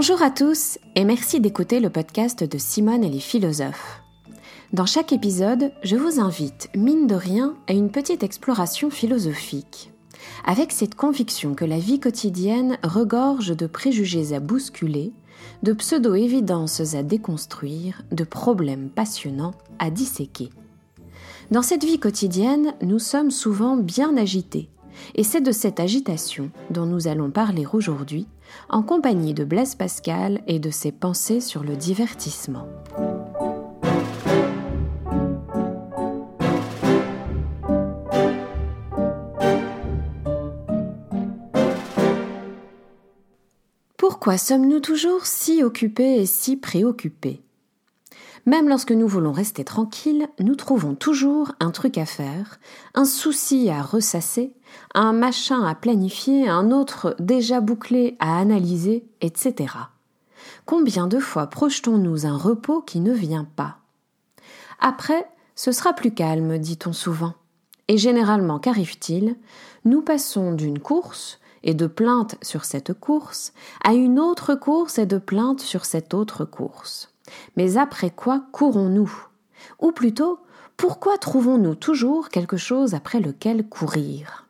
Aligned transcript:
Bonjour 0.00 0.22
à 0.22 0.30
tous 0.30 0.78
et 0.94 1.02
merci 1.02 1.40
d'écouter 1.40 1.80
le 1.80 1.90
podcast 1.90 2.44
de 2.44 2.56
Simone 2.56 3.02
et 3.02 3.10
les 3.10 3.18
philosophes. 3.18 4.00
Dans 4.72 4.86
chaque 4.86 5.12
épisode, 5.12 5.72
je 5.82 5.96
vous 5.96 6.20
invite, 6.20 6.70
mine 6.76 7.08
de 7.08 7.16
rien, 7.16 7.56
à 7.66 7.72
une 7.72 7.90
petite 7.90 8.22
exploration 8.22 8.90
philosophique, 8.90 9.90
avec 10.46 10.70
cette 10.70 10.94
conviction 10.94 11.56
que 11.56 11.64
la 11.64 11.80
vie 11.80 11.98
quotidienne 11.98 12.78
regorge 12.84 13.56
de 13.56 13.66
préjugés 13.66 14.34
à 14.34 14.38
bousculer, 14.38 15.10
de 15.64 15.72
pseudo-évidences 15.72 16.94
à 16.94 17.02
déconstruire, 17.02 18.02
de 18.12 18.22
problèmes 18.22 18.90
passionnants 18.90 19.54
à 19.80 19.90
disséquer. 19.90 20.50
Dans 21.50 21.62
cette 21.62 21.82
vie 21.82 21.98
quotidienne, 21.98 22.72
nous 22.82 23.00
sommes 23.00 23.32
souvent 23.32 23.76
bien 23.76 24.16
agités, 24.16 24.68
et 25.16 25.24
c'est 25.24 25.40
de 25.40 25.50
cette 25.50 25.80
agitation 25.80 26.52
dont 26.70 26.86
nous 26.86 27.08
allons 27.08 27.32
parler 27.32 27.66
aujourd'hui, 27.72 28.28
en 28.68 28.82
compagnie 28.82 29.34
de 29.34 29.44
Blaise 29.44 29.74
Pascal 29.74 30.40
et 30.46 30.58
de 30.58 30.70
ses 30.70 30.92
pensées 30.92 31.40
sur 31.40 31.62
le 31.62 31.76
divertissement. 31.76 32.66
Pourquoi 43.96 44.36
sommes-nous 44.36 44.80
toujours 44.80 45.26
si 45.26 45.62
occupés 45.62 46.20
et 46.20 46.26
si 46.26 46.56
préoccupés? 46.56 47.42
Même 48.48 48.70
lorsque 48.70 48.92
nous 48.92 49.06
voulons 49.06 49.32
rester 49.32 49.62
tranquilles, 49.62 50.26
nous 50.40 50.54
trouvons 50.54 50.94
toujours 50.94 51.52
un 51.60 51.70
truc 51.70 51.98
à 51.98 52.06
faire, 52.06 52.58
un 52.94 53.04
souci 53.04 53.68
à 53.68 53.82
ressasser, 53.82 54.54
un 54.94 55.12
machin 55.12 55.62
à 55.64 55.74
planifier, 55.74 56.48
un 56.48 56.70
autre 56.70 57.14
déjà 57.18 57.60
bouclé 57.60 58.16
à 58.20 58.38
analyser, 58.38 59.06
etc. 59.20 59.74
Combien 60.64 61.08
de 61.08 61.18
fois 61.18 61.48
projetons-nous 61.48 62.24
un 62.24 62.38
repos 62.38 62.80
qui 62.80 63.00
ne 63.00 63.12
vient 63.12 63.46
pas? 63.54 63.80
Après, 64.80 65.30
ce 65.54 65.70
sera 65.70 65.92
plus 65.92 66.14
calme, 66.14 66.56
dit-on 66.56 66.94
souvent. 66.94 67.34
Et 67.86 67.98
généralement, 67.98 68.58
qu'arrive-t-il? 68.58 69.36
Nous 69.84 70.00
passons 70.00 70.54
d'une 70.54 70.78
course, 70.78 71.38
et 71.64 71.74
de 71.74 71.86
plaintes 71.86 72.36
sur 72.40 72.64
cette 72.64 72.94
course, 72.94 73.52
à 73.84 73.92
une 73.92 74.18
autre 74.18 74.54
course 74.54 74.96
et 74.96 75.04
de 75.04 75.18
plaintes 75.18 75.60
sur 75.60 75.84
cette 75.84 76.14
autre 76.14 76.46
course. 76.46 77.12
Mais 77.56 77.76
après 77.76 78.10
quoi 78.10 78.42
courons-nous? 78.52 79.12
Ou 79.80 79.92
plutôt, 79.92 80.38
pourquoi 80.76 81.18
trouvons-nous 81.18 81.74
toujours 81.74 82.28
quelque 82.28 82.56
chose 82.56 82.94
après 82.94 83.20
lequel 83.20 83.68
courir? 83.68 84.46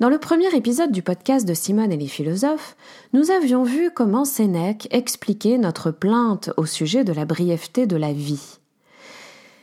Dans 0.00 0.08
le 0.08 0.18
premier 0.18 0.54
épisode 0.54 0.92
du 0.92 1.02
podcast 1.02 1.46
de 1.46 1.54
Simone 1.54 1.90
et 1.90 1.96
les 1.96 2.06
philosophes, 2.06 2.76
nous 3.12 3.32
avions 3.32 3.64
vu 3.64 3.90
comment 3.92 4.24
Sénèque 4.24 4.86
expliquait 4.92 5.58
notre 5.58 5.90
plainte 5.90 6.50
au 6.56 6.66
sujet 6.66 7.02
de 7.02 7.12
la 7.12 7.24
brièveté 7.24 7.86
de 7.86 7.96
la 7.96 8.12
vie. 8.12 8.58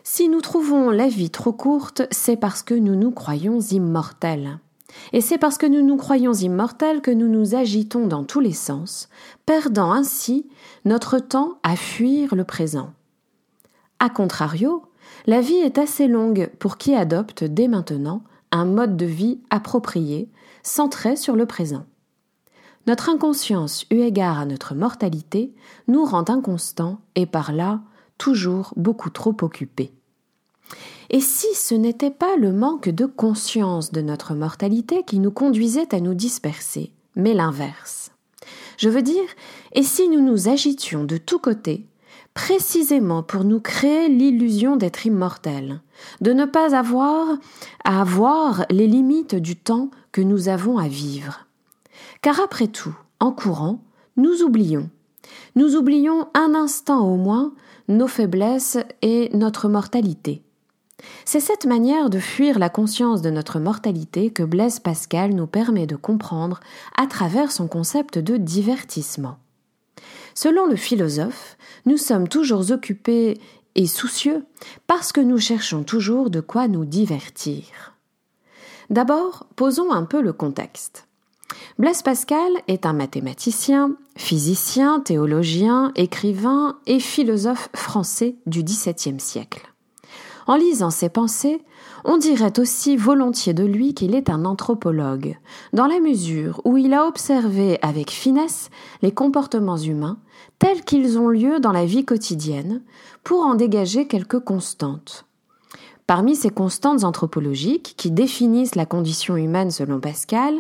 Si 0.03 0.27
nous 0.27 0.41
trouvons 0.41 0.91
la 0.91 1.07
vie 1.07 1.29
trop 1.29 1.53
courte, 1.53 2.03
c'est 2.11 2.35
parce 2.35 2.63
que 2.63 2.73
nous 2.73 2.95
nous 2.95 3.11
croyons 3.11 3.59
immortels. 3.59 4.59
Et 5.13 5.21
c'est 5.21 5.37
parce 5.37 5.57
que 5.57 5.65
nous 5.65 5.81
nous 5.81 5.97
croyons 5.97 6.33
immortels 6.33 7.01
que 7.01 7.11
nous 7.11 7.27
nous 7.27 7.55
agitons 7.55 8.07
dans 8.07 8.23
tous 8.23 8.39
les 8.39 8.53
sens, 8.53 9.09
perdant 9.45 9.91
ainsi 9.91 10.47
notre 10.83 11.19
temps 11.19 11.57
à 11.63 11.75
fuir 11.75 12.35
le 12.35 12.43
présent. 12.43 12.91
A 13.99 14.09
contrario, 14.09 14.83
la 15.25 15.41
vie 15.41 15.55
est 15.55 15.77
assez 15.77 16.07
longue 16.07 16.49
pour 16.59 16.77
qui 16.77 16.95
adopte 16.95 17.43
dès 17.43 17.67
maintenant 17.67 18.23
un 18.51 18.65
mode 18.65 18.97
de 18.97 19.05
vie 19.05 19.39
approprié, 19.49 20.29
centré 20.63 21.15
sur 21.15 21.35
le 21.35 21.45
présent. 21.45 21.85
Notre 22.87 23.09
inconscience, 23.09 23.85
eu 23.89 24.01
égard 24.01 24.39
à 24.39 24.45
notre 24.45 24.75
mortalité, 24.75 25.53
nous 25.87 26.05
rend 26.05 26.29
inconstants 26.29 26.99
et 27.15 27.25
par 27.25 27.51
là 27.51 27.81
toujours 28.17 28.73
beaucoup 28.75 29.09
trop 29.09 29.35
occupés. 29.41 29.91
Et 31.09 31.19
si 31.21 31.53
ce 31.53 31.75
n'était 31.75 32.11
pas 32.11 32.35
le 32.37 32.51
manque 32.51 32.89
de 32.89 33.05
conscience 33.05 33.91
de 33.91 34.01
notre 34.01 34.33
mortalité 34.33 35.03
qui 35.03 35.19
nous 35.19 35.31
conduisait 35.31 35.93
à 35.93 35.99
nous 35.99 36.13
disperser, 36.13 36.91
mais 37.15 37.33
l'inverse 37.33 38.11
Je 38.77 38.89
veux 38.89 39.03
dire, 39.03 39.29
et 39.73 39.83
si 39.83 40.09
nous 40.09 40.21
nous 40.21 40.49
agitions 40.49 41.03
de 41.03 41.17
tous 41.17 41.39
côtés, 41.39 41.85
précisément 42.33 43.23
pour 43.23 43.43
nous 43.43 43.59
créer 43.59 44.09
l'illusion 44.09 44.75
d'être 44.75 45.05
immortels, 45.05 45.81
de 46.21 46.33
ne 46.33 46.45
pas 46.45 46.75
avoir 46.75 47.27
à 47.83 48.03
voir 48.03 48.65
les 48.69 48.87
limites 48.87 49.35
du 49.35 49.55
temps 49.55 49.89
que 50.11 50.21
nous 50.21 50.49
avons 50.49 50.77
à 50.77 50.87
vivre. 50.87 51.47
Car 52.21 52.39
après 52.41 52.67
tout, 52.67 52.95
en 53.19 53.31
courant, 53.31 53.81
nous 54.17 54.43
oublions. 54.43 54.89
Nous 55.55 55.75
oublions 55.75 56.27
un 56.33 56.53
instant 56.53 57.07
au 57.07 57.15
moins 57.15 57.53
nos 57.87 58.07
faiblesses 58.07 58.77
et 59.01 59.29
notre 59.33 59.69
mortalité. 59.69 60.44
C'est 61.25 61.39
cette 61.39 61.65
manière 61.65 62.09
de 62.09 62.19
fuir 62.19 62.59
la 62.59 62.69
conscience 62.69 63.21
de 63.21 63.29
notre 63.29 63.59
mortalité 63.59 64.29
que 64.29 64.43
Blaise 64.43 64.79
Pascal 64.79 65.33
nous 65.33 65.47
permet 65.47 65.87
de 65.87 65.95
comprendre 65.95 66.59
à 66.97 67.07
travers 67.07 67.51
son 67.51 67.67
concept 67.67 68.17
de 68.19 68.37
divertissement. 68.37 69.37
Selon 70.33 70.67
le 70.67 70.75
philosophe, 70.75 71.57
nous 71.85 71.97
sommes 71.97 72.27
toujours 72.27 72.71
occupés 72.71 73.39
et 73.75 73.87
soucieux 73.87 74.45
parce 74.87 75.11
que 75.11 75.21
nous 75.21 75.39
cherchons 75.39 75.83
toujours 75.83 76.29
de 76.29 76.41
quoi 76.41 76.67
nous 76.67 76.85
divertir. 76.85 77.95
D'abord, 78.89 79.47
posons 79.55 79.91
un 79.91 80.03
peu 80.03 80.21
le 80.21 80.33
contexte. 80.33 81.07
Blaise 81.77 82.01
Pascal 82.01 82.51
est 82.67 82.85
un 82.85 82.93
mathématicien, 82.93 83.95
physicien, 84.17 84.99
théologien, 84.99 85.91
écrivain 85.95 86.79
et 86.85 86.99
philosophe 86.99 87.69
français 87.75 88.35
du 88.45 88.63
XVIIe 88.63 89.19
siècle. 89.19 89.74
En 90.47 90.55
lisant 90.55 90.91
ses 90.91 91.09
pensées, 91.09 91.63
on 92.03 92.17
dirait 92.17 92.59
aussi 92.59 92.97
volontiers 92.97 93.53
de 93.53 93.63
lui 93.63 93.93
qu'il 93.93 94.13
est 94.13 94.29
un 94.29 94.45
anthropologue, 94.45 95.37
dans 95.73 95.87
la 95.87 95.99
mesure 95.99 96.61
où 96.65 96.77
il 96.77 96.93
a 96.93 97.07
observé 97.07 97.79
avec 97.81 98.11
finesse 98.11 98.69
les 99.01 99.11
comportements 99.11 99.77
humains 99.77 100.19
tels 100.59 100.83
qu'ils 100.83 101.17
ont 101.17 101.29
lieu 101.29 101.59
dans 101.59 101.71
la 101.71 101.85
vie 101.85 102.05
quotidienne, 102.05 102.81
pour 103.23 103.41
en 103.41 103.55
dégager 103.55 104.07
quelques 104.07 104.39
constantes. 104.39 105.25
Parmi 106.07 106.35
ces 106.35 106.51
constantes 106.51 107.03
anthropologiques 107.03 107.95
qui 107.97 108.11
définissent 108.11 108.75
la 108.75 108.85
condition 108.85 109.37
humaine 109.37 109.71
selon 109.71 109.99
Pascal, 109.99 110.53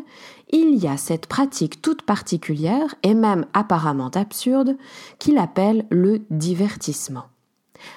il 0.49 0.75
y 0.75 0.87
a 0.87 0.97
cette 0.97 1.27
pratique 1.27 1.83
toute 1.83 2.01
particulière 2.01 2.95
et 3.03 3.13
même 3.13 3.45
apparemment 3.53 4.09
absurde 4.15 4.75
qu'il 5.19 5.37
appelle 5.37 5.85
le 5.91 6.21
divertissement. 6.31 7.25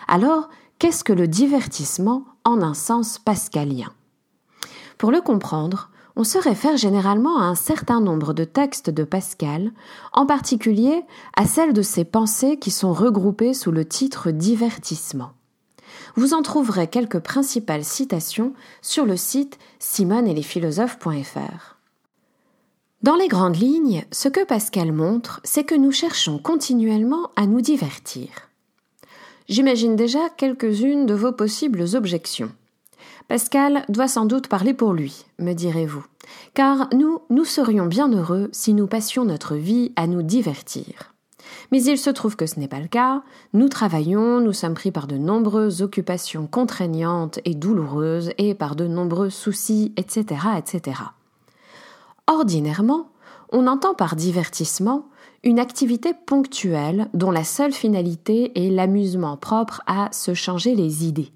Alors, 0.08 0.50
Qu'est-ce 0.78 1.02
que 1.02 1.12
le 1.12 1.26
divertissement 1.26 2.24
en 2.44 2.62
un 2.62 2.72
sens 2.72 3.18
pascalien? 3.18 3.92
Pour 4.96 5.10
le 5.10 5.20
comprendre, 5.20 5.90
on 6.14 6.22
se 6.22 6.38
réfère 6.38 6.76
généralement 6.76 7.40
à 7.40 7.46
un 7.46 7.56
certain 7.56 8.00
nombre 8.00 8.32
de 8.32 8.44
textes 8.44 8.88
de 8.88 9.02
Pascal, 9.02 9.72
en 10.12 10.24
particulier 10.24 11.02
à 11.34 11.46
celles 11.46 11.72
de 11.72 11.82
ses 11.82 12.04
pensées 12.04 12.60
qui 12.60 12.70
sont 12.70 12.92
regroupées 12.92 13.54
sous 13.54 13.72
le 13.72 13.84
titre 13.86 14.30
divertissement. 14.30 15.32
Vous 16.14 16.32
en 16.32 16.42
trouverez 16.42 16.86
quelques 16.86 17.18
principales 17.18 17.84
citations 17.84 18.52
sur 18.80 19.04
le 19.04 19.16
site 19.16 19.58
philosophes.fr. 19.80 21.76
Dans 23.02 23.16
les 23.16 23.28
grandes 23.28 23.56
lignes, 23.56 24.04
ce 24.12 24.28
que 24.28 24.44
Pascal 24.44 24.92
montre, 24.92 25.40
c'est 25.42 25.64
que 25.64 25.74
nous 25.74 25.90
cherchons 25.90 26.38
continuellement 26.38 27.30
à 27.34 27.46
nous 27.46 27.62
divertir. 27.62 28.47
J'imagine 29.48 29.96
déjà 29.96 30.28
quelques-unes 30.36 31.06
de 31.06 31.14
vos 31.14 31.32
possibles 31.32 31.84
objections. 31.94 32.52
Pascal 33.28 33.84
doit 33.88 34.08
sans 34.08 34.26
doute 34.26 34.46
parler 34.46 34.74
pour 34.74 34.92
lui, 34.92 35.24
me 35.38 35.54
direz-vous, 35.54 36.04
car 36.52 36.88
nous, 36.94 37.22
nous 37.30 37.46
serions 37.46 37.86
bien 37.86 38.12
heureux 38.12 38.50
si 38.52 38.74
nous 38.74 38.86
passions 38.86 39.24
notre 39.24 39.54
vie 39.54 39.92
à 39.96 40.06
nous 40.06 40.22
divertir. 40.22 41.14
Mais 41.72 41.82
il 41.82 41.96
se 41.96 42.10
trouve 42.10 42.36
que 42.36 42.44
ce 42.44 42.60
n'est 42.60 42.68
pas 42.68 42.80
le 42.80 42.88
cas, 42.88 43.22
nous 43.54 43.70
travaillons, 43.70 44.40
nous 44.40 44.52
sommes 44.52 44.74
pris 44.74 44.90
par 44.90 45.06
de 45.06 45.16
nombreuses 45.16 45.80
occupations 45.80 46.46
contraignantes 46.46 47.38
et 47.46 47.54
douloureuses 47.54 48.32
et 48.36 48.54
par 48.54 48.76
de 48.76 48.86
nombreux 48.86 49.30
soucis, 49.30 49.94
etc., 49.96 50.42
etc. 50.58 51.00
Ordinairement, 52.26 53.08
on 53.50 53.66
entend 53.66 53.94
par 53.94 54.14
divertissement 54.14 55.06
une 55.44 55.58
activité 55.58 56.12
ponctuelle 56.26 57.08
dont 57.14 57.30
la 57.30 57.44
seule 57.44 57.72
finalité 57.72 58.52
est 58.54 58.70
l'amusement 58.70 59.36
propre 59.36 59.82
à 59.86 60.08
se 60.12 60.34
changer 60.34 60.74
les 60.74 61.06
idées. 61.06 61.32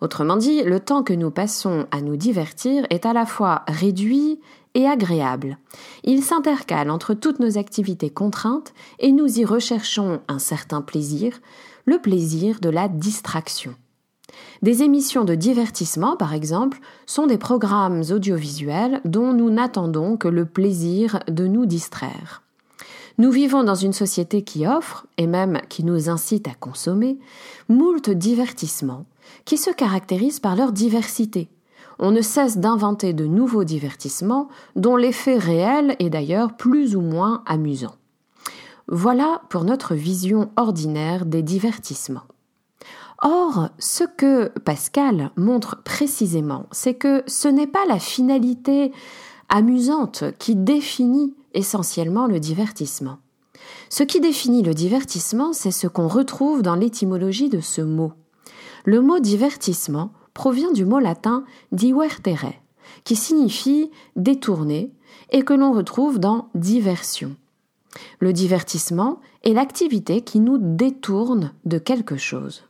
Autrement 0.00 0.36
dit, 0.36 0.62
le 0.64 0.80
temps 0.80 1.04
que 1.04 1.12
nous 1.12 1.30
passons 1.30 1.86
à 1.92 2.00
nous 2.00 2.16
divertir 2.16 2.86
est 2.90 3.06
à 3.06 3.12
la 3.12 3.26
fois 3.26 3.62
réduit 3.68 4.40
et 4.74 4.86
agréable. 4.86 5.58
Il 6.02 6.22
s'intercale 6.22 6.90
entre 6.90 7.14
toutes 7.14 7.38
nos 7.38 7.58
activités 7.58 8.10
contraintes 8.10 8.72
et 8.98 9.12
nous 9.12 9.38
y 9.38 9.44
recherchons 9.44 10.20
un 10.26 10.38
certain 10.38 10.80
plaisir, 10.80 11.40
le 11.84 11.98
plaisir 11.98 12.58
de 12.60 12.68
la 12.68 12.88
distraction. 12.88 13.74
Des 14.62 14.82
émissions 14.82 15.24
de 15.24 15.34
divertissement, 15.34 16.16
par 16.16 16.32
exemple, 16.32 16.80
sont 17.06 17.26
des 17.26 17.38
programmes 17.38 18.02
audiovisuels 18.10 19.00
dont 19.04 19.32
nous 19.32 19.50
n'attendons 19.50 20.16
que 20.16 20.28
le 20.28 20.46
plaisir 20.46 21.20
de 21.28 21.46
nous 21.46 21.66
distraire. 21.66 22.41
Nous 23.18 23.30
vivons 23.30 23.62
dans 23.64 23.74
une 23.74 23.92
société 23.92 24.42
qui 24.42 24.66
offre, 24.66 25.06
et 25.18 25.26
même 25.26 25.60
qui 25.68 25.84
nous 25.84 26.08
incite 26.08 26.48
à 26.48 26.54
consommer, 26.54 27.18
moult 27.68 28.10
divertissements, 28.10 29.04
qui 29.44 29.58
se 29.58 29.70
caractérisent 29.70 30.40
par 30.40 30.56
leur 30.56 30.72
diversité. 30.72 31.48
On 31.98 32.10
ne 32.10 32.22
cesse 32.22 32.58
d'inventer 32.58 33.12
de 33.12 33.26
nouveaux 33.26 33.64
divertissements 33.64 34.48
dont 34.76 34.96
l'effet 34.96 35.36
réel 35.36 35.94
est 35.98 36.10
d'ailleurs 36.10 36.56
plus 36.56 36.96
ou 36.96 37.00
moins 37.00 37.42
amusant. 37.46 37.94
Voilà 38.88 39.42
pour 39.50 39.64
notre 39.64 39.94
vision 39.94 40.50
ordinaire 40.56 41.26
des 41.26 41.42
divertissements. 41.42 42.26
Or, 43.22 43.68
ce 43.78 44.02
que 44.04 44.48
Pascal 44.58 45.30
montre 45.36 45.80
précisément, 45.84 46.66
c'est 46.72 46.94
que 46.94 47.22
ce 47.28 47.46
n'est 47.46 47.68
pas 47.68 47.86
la 47.86 48.00
finalité 48.00 48.90
amusante 49.48 50.24
qui 50.38 50.56
définit 50.56 51.34
essentiellement 51.54 52.26
le 52.26 52.40
divertissement. 52.40 53.18
Ce 53.88 54.02
qui 54.02 54.20
définit 54.20 54.62
le 54.62 54.74
divertissement, 54.74 55.52
c'est 55.52 55.70
ce 55.70 55.86
qu'on 55.86 56.08
retrouve 56.08 56.62
dans 56.62 56.74
l'étymologie 56.74 57.48
de 57.48 57.60
ce 57.60 57.80
mot. 57.80 58.12
Le 58.84 59.00
mot 59.00 59.20
divertissement 59.20 60.12
provient 60.34 60.72
du 60.72 60.84
mot 60.84 60.98
latin 60.98 61.44
divertere, 61.70 62.54
qui 63.04 63.16
signifie 63.16 63.90
détourner 64.16 64.92
et 65.30 65.42
que 65.42 65.54
l'on 65.54 65.72
retrouve 65.72 66.18
dans 66.18 66.48
diversion. 66.54 67.36
Le 68.20 68.32
divertissement 68.32 69.20
est 69.44 69.52
l'activité 69.52 70.22
qui 70.22 70.40
nous 70.40 70.58
détourne 70.58 71.52
de 71.64 71.78
quelque 71.78 72.16
chose. 72.16 72.64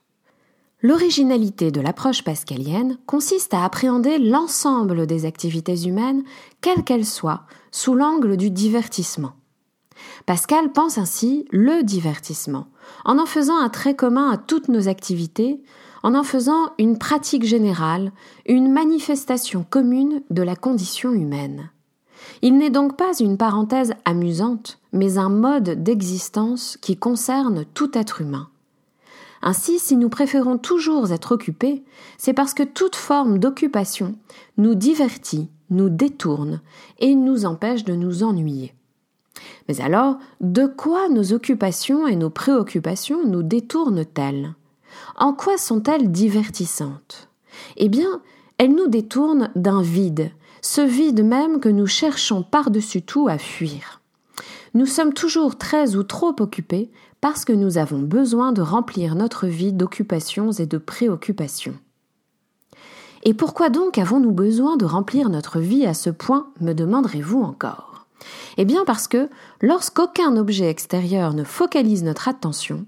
L'originalité 0.81 1.71
de 1.71 1.81
l'approche 1.81 2.25
pascalienne 2.25 2.99
consiste 3.07 3.55
à 3.55 3.65
appréhender 3.65 4.19
l'ensemble 4.19 5.07
des 5.07 5.27
activités 5.27 5.87
humaines, 5.87 6.25
quelles 6.61 6.83
qu'elles 6.83 7.07
soient, 7.07 7.43
sous 7.73 7.95
l'angle 7.95 8.37
du 8.37 8.51
divertissement. 8.51 9.33
Pascal 10.27 10.73
pense 10.73 10.99
ainsi 10.99 11.47
le 11.51 11.83
divertissement, 11.83 12.69
en 13.05 13.19
en 13.19 13.27
faisant 13.27 13.59
un 13.59 13.69
trait 13.69 13.97
commun 13.97 14.31
à 14.31 14.37
toutes 14.37 14.69
nos 14.69 14.89
activités, 14.89 15.63
en 16.03 16.15
en 16.15 16.23
faisant 16.23 16.71
une 16.79 16.99
pratique 16.99 17.45
générale, 17.45 18.13
une 18.47 18.71
manifestation 18.71 19.67
commune 19.69 20.23
de 20.31 20.43
la 20.43 20.57
condition 20.57 21.13
humaine. 21.13 21.71
Il 22.41 22.57
n'est 22.57 22.71
donc 22.71 22.97
pas 22.97 23.13
une 23.19 23.37
parenthèse 23.37 23.95
amusante, 24.05 24.79
mais 24.93 25.19
un 25.19 25.29
mode 25.29 25.83
d'existence 25.83 26.77
qui 26.81 26.97
concerne 26.97 27.65
tout 27.75 27.97
être 27.97 28.21
humain. 28.21 28.49
Ainsi, 29.43 29.81
si 29.81 29.97
nous 29.97 30.09
préférons 30.09 30.57
toujours 30.57 31.11
être 31.11 31.33
occupés, 31.33 31.83
c'est 32.17 32.33
parce 32.33 32.55
que 32.55 32.63
toute 32.63 32.95
forme 32.95 33.39
d'occupation 33.39 34.15
nous 34.57 34.77
divertit, 34.77 35.51
nous 35.73 35.89
détourne 35.89 36.61
et 36.99 37.15
nous 37.15 37.45
empêche 37.45 37.85
de 37.85 37.95
nous 37.95 38.23
ennuyer. 38.23 38.75
Mais 39.69 39.81
alors, 39.81 40.19
de 40.41 40.67
quoi 40.67 41.09
nos 41.09 41.33
occupations 41.33 42.07
et 42.07 42.17
nos 42.17 42.31
préoccupations 42.31 43.27
nous 43.27 43.43
détournent-elles? 43.43 44.55
En 45.17 45.33
quoi 45.33 45.59
sont-elles 45.59 46.11
divertissantes? 46.11 47.29
Eh 47.77 47.89
bien, 47.89 48.21
elles 48.59 48.75
nous 48.75 48.89
détournent 48.89 49.51
d'un 49.57 49.83
vide, 49.83 50.31
ce 50.61 50.81
vide 50.81 51.25
même 51.25 51.61
que 51.61 51.69
nous 51.69 51.87
cherchons 51.87 52.43
par-dessus 52.43 53.03
tout 53.03 53.29
à 53.29 53.39
fuir. 53.39 54.01
Nous 54.75 54.87
sommes 54.87 55.13
toujours 55.13 55.59
très 55.59 55.97
ou 55.97 56.03
trop 56.03 56.35
occupés 56.41 56.91
parce 57.21 57.45
que 57.45 57.53
nous 57.53 57.79
avons 57.79 58.01
besoin 58.01 58.53
de 58.53 58.63
remplir 58.63 59.15
notre 59.15 59.47
vie 59.47 59.73
d'occupations 59.73 60.51
et 60.53 60.67
de 60.67 60.79
préoccupations. 60.79 61.75
Et 63.23 63.35
pourquoi 63.35 63.71
donc 63.71 63.99
avons-nous 63.99 64.33
besoin 64.33 64.77
de 64.77 64.85
remplir 64.85 65.29
notre 65.29 65.61
vie 65.61 65.87
à 65.87 65.95
ce 65.95 66.11
point, 66.11 66.49
me 66.61 66.73
demanderez-vous 66.73 67.41
encore 67.41 68.07
Eh 68.57 68.65
bien 68.65 68.85
parce 68.85 69.07
que, 69.07 69.29
lorsqu'aucun 69.61 70.37
objet 70.37 70.69
extérieur 70.69 71.33
ne 71.33 71.45
focalise 71.45 72.03
notre 72.03 72.29
attention, 72.29 72.85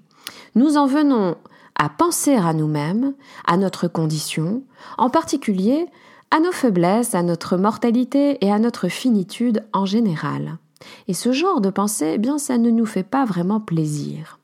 nous 0.54 0.76
en 0.76 0.86
venons 0.86 1.36
à 1.76 1.88
penser 1.88 2.34
à 2.34 2.52
nous-mêmes, 2.52 3.14
à 3.46 3.56
notre 3.56 3.88
condition, 3.88 4.62
en 4.98 5.10
particulier 5.10 5.86
à 6.30 6.40
nos 6.40 6.52
faiblesses, 6.52 7.14
à 7.14 7.22
notre 7.22 7.56
mortalité 7.56 8.44
et 8.44 8.50
à 8.50 8.58
notre 8.58 8.88
finitude 8.88 9.64
en 9.72 9.86
général. 9.86 10.58
Et 11.06 11.14
ce 11.14 11.30
genre 11.30 11.60
de 11.60 11.70
pensée, 11.70 12.14
eh 12.14 12.18
bien, 12.18 12.38
ça 12.38 12.58
ne 12.58 12.70
nous 12.70 12.86
fait 12.86 13.04
pas 13.04 13.24
vraiment 13.24 13.60
plaisir. 13.60 14.40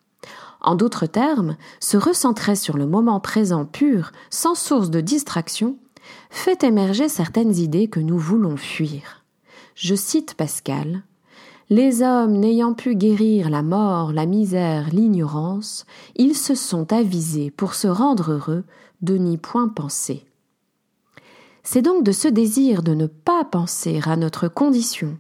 En 0.61 0.75
d'autres 0.75 1.07
termes, 1.07 1.57
se 1.81 1.97
recentrer 1.97 2.55
sur 2.55 2.77
le 2.77 2.87
moment 2.87 3.21
présent 3.21 3.65
pur, 3.65 4.13
sans 4.29 4.55
source 4.55 4.91
de 4.91 5.01
distraction, 5.01 5.77
fait 6.29 6.65
émerger 6.65 7.09
certaines 7.09 7.57
idées 7.57 7.89
que 7.89 8.01
nous 8.01 8.19
voulons 8.19 8.57
fuir. 8.57 9.25
Je 9.75 9.95
cite 9.95 10.35
Pascal. 10.35 11.03
Les 11.71 12.03
hommes 12.03 12.33
n'ayant 12.33 12.75
pu 12.75 12.97
guérir 12.97 13.49
la 13.49 13.63
mort, 13.63 14.13
la 14.13 14.27
misère, 14.27 14.89
l'ignorance, 14.91 15.87
ils 16.17 16.37
se 16.37 16.55
sont 16.55 16.93
avisés 16.93 17.51
pour 17.51 17.75
se 17.75 17.87
rendre 17.87 18.33
heureux 18.33 18.65
de 19.03 19.17
n'y 19.17 19.39
point 19.39 19.69
penser. 19.69 20.27
C'est 21.63 21.83
donc 21.83 22.03
de 22.05 22.13
ce 22.13 22.27
désir 22.27 22.83
de 22.83 22.95
ne 22.95 23.07
pas 23.07 23.45
penser 23.45 24.01
à 24.05 24.17
notre 24.17 24.49
condition, 24.49 25.17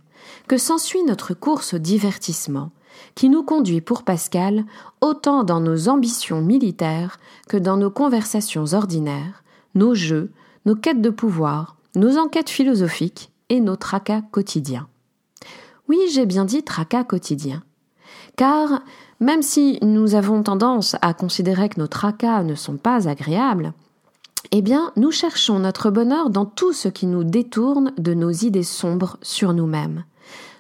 que 0.48 0.58
s'ensuit 0.58 1.04
notre 1.04 1.34
course 1.34 1.74
au 1.74 1.78
divertissement, 1.78 2.72
qui 3.14 3.28
nous 3.28 3.42
conduit 3.42 3.80
pour 3.80 4.02
Pascal 4.02 4.64
autant 5.00 5.44
dans 5.44 5.60
nos 5.60 5.88
ambitions 5.88 6.40
militaires 6.40 7.18
que 7.48 7.56
dans 7.56 7.76
nos 7.76 7.90
conversations 7.90 8.72
ordinaires, 8.72 9.42
nos 9.74 9.94
jeux, 9.94 10.32
nos 10.66 10.76
quêtes 10.76 11.00
de 11.00 11.10
pouvoir, 11.10 11.76
nos 11.94 12.18
enquêtes 12.18 12.50
philosophiques 12.50 13.30
et 13.48 13.60
nos 13.60 13.76
tracas 13.76 14.22
quotidiens. 14.30 14.88
Oui, 15.88 15.98
j'ai 16.12 16.26
bien 16.26 16.44
dit 16.44 16.62
tracas 16.62 17.04
quotidiens. 17.04 17.62
Car, 18.36 18.82
même 19.18 19.42
si 19.42 19.78
nous 19.82 20.14
avons 20.14 20.42
tendance 20.42 20.96
à 21.02 21.14
considérer 21.14 21.68
que 21.68 21.80
nos 21.80 21.88
tracas 21.88 22.42
ne 22.42 22.54
sont 22.54 22.76
pas 22.76 23.08
agréables, 23.08 23.72
eh 24.52 24.62
bien, 24.62 24.92
nous 24.96 25.10
cherchons 25.10 25.58
notre 25.58 25.90
bonheur 25.90 26.30
dans 26.30 26.46
tout 26.46 26.72
ce 26.72 26.88
qui 26.88 27.06
nous 27.06 27.24
détourne 27.24 27.92
de 27.98 28.14
nos 28.14 28.30
idées 28.30 28.62
sombres 28.62 29.16
sur 29.22 29.52
nous-mêmes, 29.52 30.04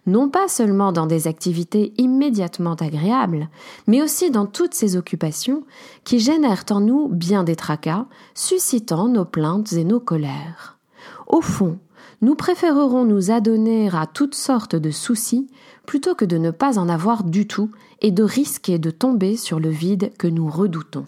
non 0.06 0.28
pas 0.28 0.48
seulement 0.48 0.92
dans 0.92 1.06
des 1.06 1.26
activités 1.26 1.92
immédiatement 1.98 2.74
agréables, 2.74 3.48
mais 3.86 4.02
aussi 4.02 4.30
dans 4.30 4.46
toutes 4.46 4.74
ces 4.74 4.96
occupations 4.96 5.64
qui 6.04 6.18
génèrent 6.18 6.64
en 6.70 6.80
nous 6.80 7.08
bien 7.08 7.44
des 7.44 7.56
tracas, 7.56 8.06
suscitant 8.34 9.08
nos 9.08 9.24
plaintes 9.24 9.72
et 9.72 9.84
nos 9.84 10.00
colères. 10.00 10.78
Au 11.26 11.40
fond, 11.40 11.78
nous 12.22 12.34
préférerons 12.34 13.04
nous 13.04 13.30
adonner 13.30 13.88
à 13.92 14.06
toutes 14.06 14.34
sortes 14.34 14.76
de 14.76 14.90
soucis 14.90 15.48
plutôt 15.86 16.14
que 16.14 16.24
de 16.24 16.38
ne 16.38 16.50
pas 16.50 16.78
en 16.78 16.88
avoir 16.88 17.24
du 17.24 17.46
tout 17.46 17.70
et 18.00 18.10
de 18.10 18.22
risquer 18.22 18.78
de 18.78 18.90
tomber 18.90 19.36
sur 19.36 19.58
le 19.60 19.70
vide 19.70 20.12
que 20.18 20.26
nous 20.26 20.48
redoutons. 20.48 21.06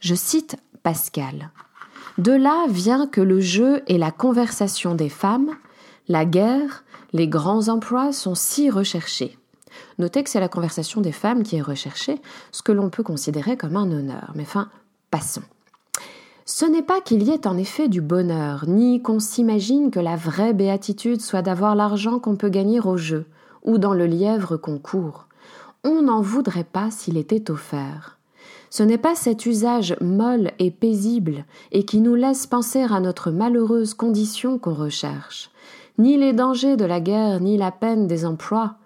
Je 0.00 0.14
cite 0.14 0.56
Pascal. 0.82 1.50
De 2.18 2.32
là 2.32 2.66
vient 2.68 3.06
que 3.06 3.20
le 3.20 3.40
jeu 3.40 3.82
et 3.86 3.98
la 3.98 4.10
conversation 4.10 4.94
des 4.94 5.08
femmes, 5.08 5.50
la 6.08 6.24
guerre, 6.24 6.84
les 7.12 7.28
grands 7.28 7.68
emplois 7.68 8.12
sont 8.12 8.34
si 8.34 8.70
recherchés. 8.70 9.38
Notez 9.98 10.22
que 10.22 10.30
c'est 10.30 10.40
la 10.40 10.48
conversation 10.48 11.00
des 11.00 11.12
femmes 11.12 11.42
qui 11.42 11.56
est 11.56 11.62
recherchée, 11.62 12.20
ce 12.52 12.62
que 12.62 12.72
l'on 12.72 12.90
peut 12.90 13.02
considérer 13.02 13.56
comme 13.56 13.76
un 13.76 13.90
honneur. 13.90 14.32
Mais 14.34 14.42
enfin, 14.42 14.68
passons. 15.10 15.42
Ce 16.44 16.66
n'est 16.66 16.82
pas 16.82 17.00
qu'il 17.00 17.22
y 17.22 17.30
ait 17.30 17.46
en 17.46 17.56
effet 17.56 17.88
du 17.88 18.02
bonheur, 18.02 18.64
ni 18.68 19.00
qu'on 19.00 19.18
s'imagine 19.18 19.90
que 19.90 20.00
la 20.00 20.16
vraie 20.16 20.52
béatitude 20.52 21.22
soit 21.22 21.40
d'avoir 21.40 21.74
l'argent 21.74 22.18
qu'on 22.18 22.36
peut 22.36 22.50
gagner 22.50 22.80
au 22.80 22.98
jeu, 22.98 23.24
ou 23.62 23.78
dans 23.78 23.94
le 23.94 24.06
lièvre 24.06 24.58
qu'on 24.58 24.78
court. 24.78 25.26
On 25.84 26.02
n'en 26.02 26.20
voudrait 26.20 26.64
pas 26.64 26.90
s'il 26.90 27.16
était 27.16 27.50
offert. 27.50 28.18
Ce 28.68 28.82
n'est 28.82 28.98
pas 28.98 29.14
cet 29.14 29.46
usage 29.46 29.96
molle 30.02 30.50
et 30.58 30.70
paisible, 30.70 31.46
et 31.72 31.84
qui 31.86 32.00
nous 32.00 32.14
laisse 32.14 32.46
penser 32.46 32.82
à 32.82 33.00
notre 33.00 33.30
malheureuse 33.30 33.94
condition 33.94 34.58
qu'on 34.58 34.74
recherche 34.74 35.50
ni 35.98 36.16
les 36.16 36.32
dangers 36.32 36.76
de 36.76 36.84
la 36.84 37.00
guerre, 37.00 37.40
ni 37.40 37.56
la 37.56 37.70
peine 37.70 38.06
des 38.06 38.24
emplois, 38.24 38.76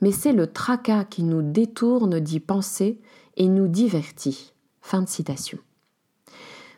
mais 0.00 0.12
c'est 0.12 0.32
le 0.32 0.46
tracas 0.46 1.04
qui 1.04 1.22
nous 1.22 1.42
détourne 1.42 2.20
d'y 2.20 2.40
penser 2.40 3.00
et 3.36 3.48
nous 3.48 3.68
divertit. 3.68 4.52
Fin 4.80 5.02
de 5.02 5.08
citation. 5.08 5.58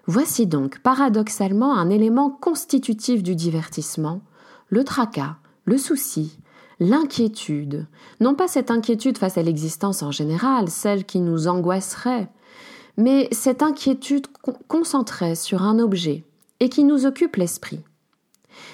Voici 0.06 0.46
donc 0.46 0.78
paradoxalement 0.78 1.76
un 1.76 1.90
élément 1.90 2.30
constitutif 2.30 3.22
du 3.22 3.34
divertissement, 3.34 4.20
le 4.68 4.84
tracas, 4.84 5.36
le 5.64 5.78
souci, 5.78 6.38
l'inquiétude, 6.78 7.86
non 8.20 8.34
pas 8.34 8.46
cette 8.46 8.70
inquiétude 8.70 9.18
face 9.18 9.38
à 9.38 9.42
l'existence 9.42 10.02
en 10.02 10.12
général, 10.12 10.68
celle 10.68 11.04
qui 11.04 11.20
nous 11.20 11.48
angoisserait, 11.48 12.28
mais 12.96 13.28
cette 13.32 13.62
inquiétude 13.62 14.26
concentrée 14.68 15.34
sur 15.34 15.62
un 15.62 15.78
objet 15.78 16.24
et 16.60 16.68
qui 16.68 16.84
nous 16.84 17.04
occupe 17.04 17.36
l'esprit. 17.36 17.80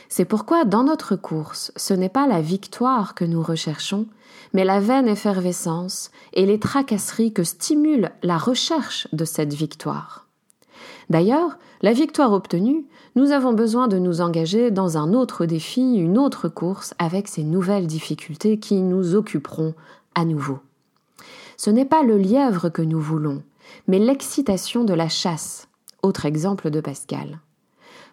C'est 0.09 0.25
pourquoi 0.25 0.65
dans 0.65 0.85
notre 0.85 1.17
course, 1.17 1.73
ce 1.77 1.95
n'est 1.95 2.09
pas 2.09 2.27
la 2.27 2.41
victoire 2.41 3.15
que 3.15 3.25
nous 3.25 3.43
recherchons, 3.43 4.07
mais 4.53 4.65
la 4.65 4.81
vaine 4.81 5.09
effervescence 5.09 6.11
et 6.33 6.47
les 6.47 6.59
tracasseries 6.59 7.33
que 7.33 7.45
stimule 7.45 8.11
la 8.23 8.39
recherche 8.39 9.09
de 9.13 9.25
cette 9.25 9.55
victoire. 9.55 10.27
D'ailleurs, 11.11 11.59
la 11.83 11.93
victoire 11.93 12.33
obtenue, 12.33 12.85
nous 13.17 13.33
avons 13.33 13.53
besoin 13.53 13.89
de 13.89 13.99
nous 13.99 14.21
engager 14.21 14.71
dans 14.71 14.97
un 14.97 15.13
autre 15.13 15.47
défi, 15.47 15.97
une 15.97 16.17
autre 16.17 16.49
course 16.49 16.95
avec 16.99 17.29
ces 17.29 17.43
nouvelles 17.43 17.87
difficultés 17.87 18.59
qui 18.59 18.81
nous 18.81 19.15
occuperont 19.15 19.75
à 20.15 20.25
nouveau. 20.25 20.61
Ce 21.57 21.71
n'est 21.71 21.85
pas 21.85 22.03
le 22.03 22.19
lièvre 22.19 22.69
que 22.71 22.83
nous 22.83 23.01
voulons, 23.01 23.43
mais 23.89 23.99
l'excitation 23.99 24.85
de 24.85 24.95
la 24.95 25.09
chasse, 25.09 25.69
autre 26.03 26.27
exemple 26.27 26.71
de 26.71 26.81
Pascal. 26.81 27.41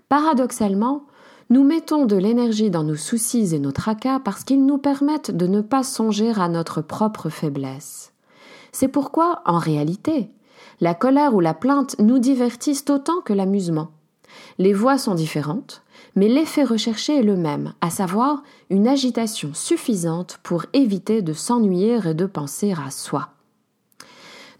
Paradoxalement, 0.09 1.03
nous 1.49 1.63
mettons 1.63 2.05
de 2.05 2.15
l'énergie 2.15 2.69
dans 2.69 2.83
nos 2.83 2.95
soucis 2.95 3.55
et 3.55 3.59
nos 3.59 3.71
tracas 3.71 4.19
parce 4.19 4.43
qu'ils 4.43 4.65
nous 4.65 4.77
permettent 4.77 5.31
de 5.31 5.47
ne 5.47 5.61
pas 5.61 5.83
songer 5.83 6.31
à 6.37 6.47
notre 6.47 6.81
propre 6.81 7.29
faiblesse. 7.29 8.13
C'est 8.71 8.87
pourquoi, 8.87 9.41
en 9.45 9.57
réalité, 9.57 10.29
la 10.79 10.93
colère 10.93 11.33
ou 11.33 11.39
la 11.39 11.55
plainte 11.55 11.95
nous 11.99 12.19
divertissent 12.19 12.85
autant 12.89 13.21
que 13.21 13.33
l'amusement. 13.33 13.89
Les 14.59 14.73
voix 14.73 14.99
sont 14.99 15.15
différentes, 15.15 15.81
mais 16.15 16.27
l'effet 16.27 16.63
recherché 16.63 17.17
est 17.17 17.23
le 17.23 17.35
même, 17.35 17.73
à 17.81 17.89
savoir 17.89 18.43
une 18.69 18.87
agitation 18.87 19.51
suffisante 19.55 20.39
pour 20.43 20.65
éviter 20.73 21.23
de 21.23 21.33
s'ennuyer 21.33 21.99
et 22.05 22.13
de 22.13 22.25
penser 22.27 22.73
à 22.73 22.91
soi. 22.91 23.29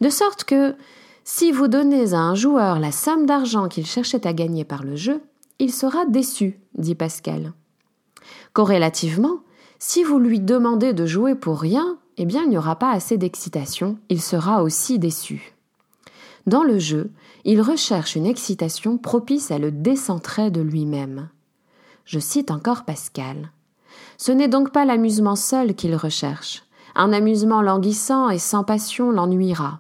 De 0.02 0.10
sorte 0.10 0.44
que, 0.44 0.76
si 1.24 1.52
vous 1.52 1.68
donnez 1.68 2.14
à 2.14 2.20
un 2.20 2.34
joueur 2.34 2.80
la 2.80 2.92
somme 2.92 3.28
d'argent 3.28 3.68
qu'il 3.68 3.86
cherchait 3.86 4.26
à 4.26 4.34
gagner 4.34 4.64
par 4.64 4.84
le 4.84 4.96
jeu, 4.96 5.22
il 5.60 5.74
sera 5.74 6.06
déçu, 6.06 6.60
dit 6.78 6.96
Pascal. 6.96 7.54
Corrélativement, 8.54 9.40
si 9.78 10.04
vous 10.04 10.20
lui 10.20 10.40
demandez 10.40 10.94
de 10.94 11.06
jouer 11.06 11.36
pour 11.36 11.60
rien, 11.60 11.98
eh 12.18 12.26
bien 12.26 12.44
il 12.44 12.50
n'y 12.50 12.58
aura 12.58 12.78
pas 12.78 12.92
assez 12.92 13.18
d'excitation, 13.18 13.98
il 14.10 14.22
sera 14.22 14.64
aussi 14.64 15.00
déçu. 15.00 15.54
Dans 16.48 16.64
le 16.64 16.80
jeu, 16.80 17.12
il 17.46 17.62
recherche 17.62 18.16
une 18.16 18.26
excitation 18.26 18.98
propice 18.98 19.52
à 19.52 19.60
le 19.60 19.72
décentrer 19.72 20.52
de 20.52 20.62
lui-même. 20.62 21.30
Je 22.06 22.20
cite 22.20 22.52
encore 22.52 22.86
Pascal. 22.86 23.52
Ce 24.18 24.32
n'est 24.32 24.48
donc 24.48 24.72
pas 24.72 24.86
l'amusement 24.86 25.36
seul 25.36 25.76
qu'il 25.76 25.96
recherche. 25.96 26.64
Un 26.96 27.14
amusement 27.14 27.62
languissant 27.62 28.30
et 28.30 28.40
sans 28.40 28.64
passion 28.64 29.12
l'ennuiera. 29.12 29.80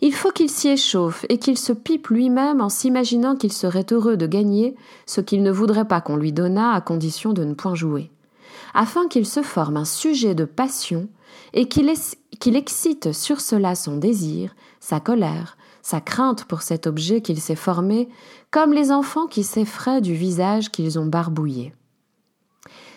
Il 0.00 0.14
faut 0.14 0.30
qu'il 0.30 0.50
s'y 0.50 0.68
échauffe 0.68 1.24
et 1.28 1.38
qu'il 1.38 1.58
se 1.58 1.72
pipe 1.72 2.08
lui-même 2.08 2.60
en 2.60 2.68
s'imaginant 2.68 3.36
qu'il 3.36 3.52
serait 3.52 3.86
heureux 3.90 4.16
de 4.16 4.26
gagner 4.26 4.74
ce 5.06 5.20
qu'il 5.20 5.42
ne 5.42 5.50
voudrait 5.50 5.86
pas 5.86 6.00
qu'on 6.00 6.16
lui 6.16 6.32
donnât 6.32 6.72
à 6.72 6.80
condition 6.80 7.32
de 7.32 7.44
ne 7.44 7.54
point 7.54 7.74
jouer, 7.74 8.10
afin 8.74 9.08
qu'il 9.08 9.26
se 9.26 9.42
forme 9.42 9.76
un 9.76 9.84
sujet 9.84 10.34
de 10.34 10.44
passion 10.44 11.08
et 11.52 11.68
qu'il, 11.68 11.88
excite 12.56 13.12
sur 13.12 13.40
cela 13.40 13.74
son 13.74 13.96
désir, 13.96 14.54
sa 14.80 15.00
colère, 15.00 15.56
sa 15.82 16.00
crainte 16.00 16.44
pour 16.44 16.62
cet 16.62 16.86
objet 16.86 17.20
qu'il 17.20 17.40
s'est 17.40 17.54
formé, 17.54 18.08
comme 18.50 18.72
les 18.72 18.90
enfants 18.90 19.26
qui 19.26 19.44
s'effraient 19.44 20.00
du 20.00 20.14
visage 20.14 20.70
qu'ils 20.70 20.98
ont 20.98 21.06
barbouillé. 21.06 21.74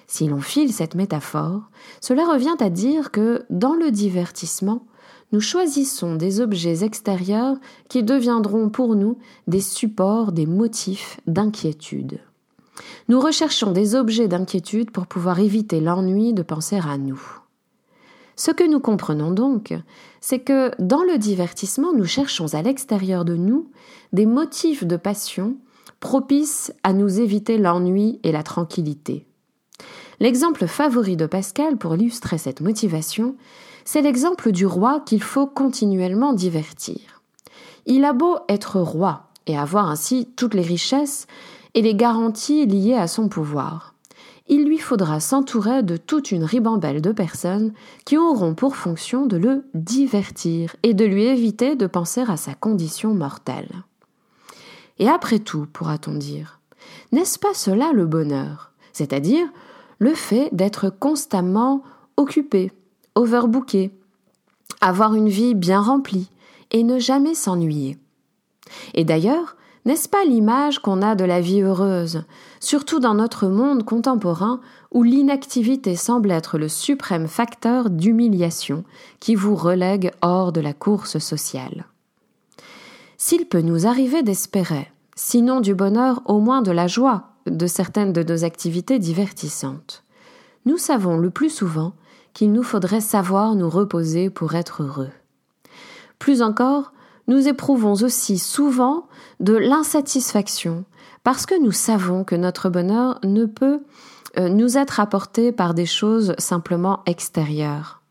Si 0.08 0.28
l'on 0.28 0.40
file 0.40 0.72
cette 0.72 0.96
métaphore, 0.96 1.70
cela 2.00 2.26
revient 2.26 2.56
à 2.60 2.70
dire 2.70 3.12
que, 3.12 3.46
dans 3.50 3.74
le 3.74 3.92
divertissement, 3.92 4.86
nous 5.32 5.42
choisissons 5.42 6.16
des 6.16 6.40
objets 6.40 6.84
extérieurs 6.84 7.58
qui 7.90 8.04
deviendront 8.04 8.70
pour 8.70 8.96
nous 8.96 9.18
des 9.48 9.62
supports, 9.62 10.32
des 10.32 10.46
motifs 10.46 11.20
d'inquiétude. 11.28 12.20
Nous 13.10 13.20
recherchons 13.20 13.72
des 13.72 13.96
objets 13.96 14.28
d'inquiétude 14.28 14.92
pour 14.92 15.08
pouvoir 15.08 15.40
éviter 15.40 15.80
l'ennui 15.80 16.34
de 16.34 16.44
penser 16.44 16.78
à 16.78 16.98
nous. 16.98 17.22
Ce 18.36 18.52
que 18.52 18.64
nous 18.64 18.80
comprenons 18.80 19.32
donc, 19.32 19.74
c'est 20.22 20.40
que 20.40 20.72
dans 20.80 21.04
le 21.04 21.18
divertissement, 21.18 21.92
nous 21.94 22.06
cherchons 22.06 22.54
à 22.54 22.62
l'extérieur 22.62 23.26
de 23.26 23.36
nous 23.36 23.70
des 24.14 24.28
motifs 24.28 24.86
de 24.86 24.96
passion 24.96 25.58
propices 26.00 26.72
à 26.84 26.94
nous 26.94 27.20
éviter 27.20 27.58
l'ennui 27.58 28.20
et 28.24 28.32
la 28.32 28.44
tranquillité. 28.44 29.26
L'exemple 30.20 30.68
favori 30.68 31.16
de 31.16 31.26
Pascal 31.26 31.78
pour 31.78 31.96
illustrer 31.96 32.38
cette 32.38 32.62
motivation, 32.62 33.36
c'est 33.88 34.02
l'exemple 34.02 34.52
du 34.52 34.66
roi 34.66 35.00
qu'il 35.00 35.24
faut 35.24 35.48
continuellement 35.48 36.34
divertir. 36.34 37.22
Il 37.86 38.04
a 38.04 38.12
beau 38.12 38.36
être 38.50 38.82
roi 38.82 39.30
et 39.46 39.58
avoir 39.58 39.90
ainsi 39.90 40.28
toutes 40.36 40.56
les 40.56 40.62
richesses 40.62 41.26
et 41.74 41.82
les 41.82 41.96
garanties 41.96 42.66
liées 42.66 42.96
à 42.96 43.08
son 43.08 43.30
pouvoir. 43.30 43.94
Il 44.50 44.66
lui 44.66 44.78
faudra 44.78 45.22
s'entourer 45.22 45.84
de 45.84 45.96
toute 45.96 46.34
une 46.34 46.44
ribambelle 46.44 47.02
de 47.02 47.14
personnes 47.14 47.72
qui 48.04 48.18
auront 48.18 48.56
pour 48.56 48.76
fonction 48.76 49.26
de 49.26 49.38
le 49.38 49.64
divertir 49.74 50.76
et 50.84 50.94
de 50.94 51.06
lui 51.06 51.24
éviter 51.24 51.78
de 51.78 51.88
penser 51.88 52.26
à 52.28 52.36
sa 52.36 52.56
condition 52.56 53.14
mortelle. 53.14 53.72
Et 55.00 55.08
après 55.08 55.40
tout, 55.40 55.66
pourra-t-on 55.72 56.16
dire, 56.16 56.60
n'est-ce 57.14 57.40
pas 57.40 57.54
cela 57.54 57.94
le 57.94 58.06
bonheur, 58.06 58.74
c'est-à-dire 58.92 59.48
le 59.98 60.14
fait 60.14 60.50
d'être 60.52 60.90
constamment 60.90 61.84
occupé, 62.18 62.74
overbooker, 63.18 63.92
avoir 64.80 65.16
une 65.16 65.30
vie 65.30 65.56
bien 65.56 65.82
remplie 65.82 66.30
et 66.72 66.84
ne 66.84 67.00
jamais 67.00 67.34
s'ennuyer. 67.34 67.98
Et 68.94 69.04
d'ailleurs, 69.04 69.56
n'est-ce 69.86 70.10
pas 70.10 70.26
l'image 70.26 70.80
qu'on 70.80 71.02
a 71.02 71.16
de 71.16 71.24
la 71.24 71.40
vie 71.42 71.62
heureuse, 71.62 72.26
surtout 72.60 73.00
dans 73.00 73.16
notre 73.16 73.48
monde 73.48 73.84
contemporain 73.84 74.60
où 74.92 75.04
l'inactivité 75.04 75.96
semble 75.96 76.32
être 76.32 76.58
le 76.58 76.68
suprême 76.68 77.28
facteur 77.28 77.90
d'humiliation 77.90 78.84
qui 79.20 79.36
vous 79.36 79.56
relègue 79.56 80.12
hors 80.22 80.52
de 80.52 80.62
la 80.62 80.74
course 80.74 81.18
sociale? 81.20 81.86
S'il 83.18 83.48
peut 83.48 83.62
nous 83.62 83.88
arriver 83.88 84.22
d'espérer, 84.22 84.92
sinon 85.16 85.62
du 85.62 85.74
bonheur, 85.74 86.22
au 86.26 86.40
moins 86.40 86.62
de 86.62 86.72
la 86.72 86.88
joie 86.88 87.30
de 87.48 87.66
certaines 87.66 88.14
de 88.14 88.24
nos 88.24 88.44
activités 88.44 89.00
divertissantes, 89.00 90.04
nous 90.66 90.78
savons 90.78 91.18
le 91.18 91.30
plus 91.30 91.50
souvent 91.50 91.94
qu'il 92.38 92.52
nous 92.52 92.62
faudrait 92.62 93.02
savoir 93.02 93.56
nous 93.56 93.68
reposer 93.68 94.30
pour 94.30 94.54
être 94.54 94.84
heureux. 94.84 95.10
Plus 96.20 96.44
encore, 96.44 96.94
nous 97.28 97.48
éprouvons 97.48 97.94
aussi 97.94 98.38
souvent 98.38 99.08
de 99.40 99.56
l'insatisfaction 99.56 100.86
parce 101.24 101.48
que 101.48 101.60
nous 101.60 101.72
savons 101.72 102.24
que 102.24 102.36
notre 102.36 102.70
bonheur 102.70 103.20
ne 103.24 103.46
peut 103.46 103.80
euh, 104.38 104.50
nous 104.50 104.78
être 104.78 105.00
apporté 105.00 105.52
par 105.52 105.74
des 105.74 105.88
choses 105.88 106.36
simplement 106.38 107.02
extérieures. 107.08 108.04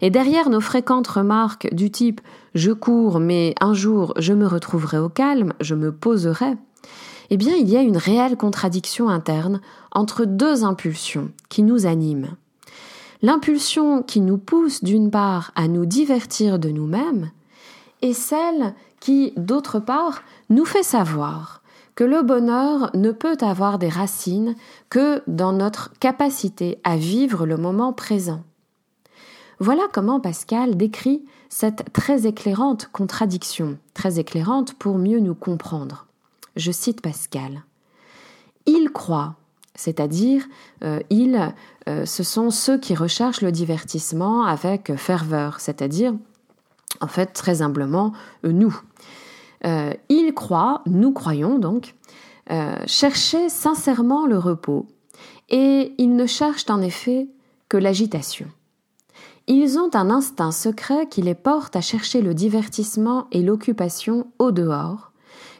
Et 0.00 0.08
derrière 0.08 0.48
nos 0.48 0.62
fréquentes 0.62 1.08
remarques 1.08 1.68
du 1.74 1.90
type 1.90 2.22
je 2.54 2.72
cours 2.72 3.20
mais 3.20 3.54
un 3.60 3.74
jour 3.74 4.14
je 4.16 4.32
me 4.32 4.46
retrouverai 4.46 4.96
au 4.96 5.10
calme, 5.10 5.52
je 5.60 5.74
me 5.74 5.92
poserai, 5.92 6.56
eh 7.28 7.36
bien 7.36 7.54
il 7.54 7.68
y 7.68 7.76
a 7.76 7.82
une 7.82 7.98
réelle 7.98 8.38
contradiction 8.38 9.10
interne 9.10 9.60
entre 9.92 10.24
deux 10.24 10.64
impulsions 10.64 11.32
qui 11.50 11.62
nous 11.62 11.84
animent 11.84 12.34
l'impulsion 13.22 14.02
qui 14.02 14.20
nous 14.20 14.38
pousse 14.38 14.82
d'une 14.84 15.10
part 15.10 15.52
à 15.54 15.68
nous 15.68 15.86
divertir 15.86 16.58
de 16.58 16.70
nous-mêmes 16.70 17.30
et 18.02 18.12
celle 18.12 18.74
qui, 19.00 19.32
d'autre 19.36 19.80
part, 19.80 20.22
nous 20.50 20.64
fait 20.64 20.82
savoir 20.82 21.62
que 21.94 22.04
le 22.04 22.22
bonheur 22.22 22.90
ne 22.94 23.10
peut 23.10 23.38
avoir 23.40 23.78
des 23.78 23.88
racines 23.88 24.54
que 24.88 25.22
dans 25.26 25.52
notre 25.52 25.92
capacité 25.98 26.78
à 26.84 26.96
vivre 26.96 27.44
le 27.44 27.56
moment 27.56 27.92
présent. 27.92 28.44
Voilà 29.58 29.82
comment 29.92 30.20
Pascal 30.20 30.76
décrit 30.76 31.24
cette 31.48 31.92
très 31.92 32.26
éclairante 32.26 32.88
contradiction, 32.92 33.78
très 33.94 34.20
éclairante 34.20 34.74
pour 34.74 34.98
mieux 34.98 35.18
nous 35.18 35.34
comprendre. 35.34 36.06
Je 36.54 36.70
cite 36.70 37.00
Pascal. 37.00 37.64
Il 38.66 38.90
croit 38.90 39.34
c'est-à-dire 39.78 40.44
euh, 40.82 40.98
ils, 41.08 41.54
euh, 41.88 42.04
ce 42.04 42.22
sont 42.22 42.50
ceux 42.50 42.78
qui 42.78 42.94
recherchent 42.94 43.40
le 43.40 43.50
divertissement 43.50 44.44
avec 44.44 44.94
ferveur, 44.96 45.60
c'est-à-dire 45.60 46.12
en 47.00 47.06
fait 47.06 47.26
très 47.26 47.62
humblement 47.62 48.12
euh, 48.44 48.52
nous. 48.52 48.78
ils 50.08 50.32
croient, 50.34 50.82
nous 50.86 51.12
croyons 51.12 51.58
donc, 51.58 51.94
chercher 52.86 53.48
sincèrement 53.48 54.26
le 54.26 54.38
repos, 54.38 54.86
et 55.50 55.94
ils 55.98 56.14
ne 56.14 56.26
cherchent 56.26 56.70
en 56.70 56.80
effet 56.80 57.28
que 57.68 57.76
l'agitation. 57.76 58.46
Ils 59.46 59.78
ont 59.78 59.90
un 59.94 60.10
instinct 60.10 60.52
secret 60.52 61.08
qui 61.08 61.22
les 61.22 61.34
porte 61.34 61.74
à 61.74 61.80
chercher 61.80 62.22
le 62.22 62.34
divertissement 62.34 63.26
et 63.32 63.42
l'occupation 63.42 64.28
au 64.38 64.50
dehors, 64.50 65.12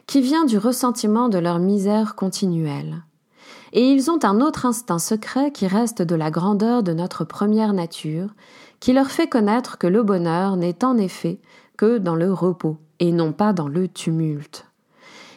qui 0.07 0.21
vient 0.21 0.45
du 0.45 0.57
ressentiment 0.57 1.29
de 1.29 1.37
leur 1.37 1.59
misère 1.59 2.15
continuelle 2.15 3.03
et 3.73 3.91
ils 3.91 4.09
ont 4.09 4.19
un 4.23 4.41
autre 4.41 4.65
instinct 4.65 4.99
secret 4.99 5.51
qui 5.51 5.67
reste 5.67 6.01
de 6.01 6.15
la 6.15 6.31
grandeur 6.31 6.83
de 6.83 6.93
notre 6.93 7.23
première 7.23 7.73
nature, 7.73 8.29
qui 8.79 8.93
leur 8.93 9.07
fait 9.07 9.27
connaître 9.27 9.77
que 9.77 9.87
le 9.87 10.03
bonheur 10.03 10.55
n'est 10.55 10.83
en 10.83 10.97
effet 10.97 11.39
que 11.77 11.97
dans 11.97 12.15
le 12.15 12.31
repos, 12.31 12.77
et 12.99 13.11
non 13.11 13.31
pas 13.31 13.53
dans 13.53 13.67
le 13.67 13.87
tumulte. 13.87 14.65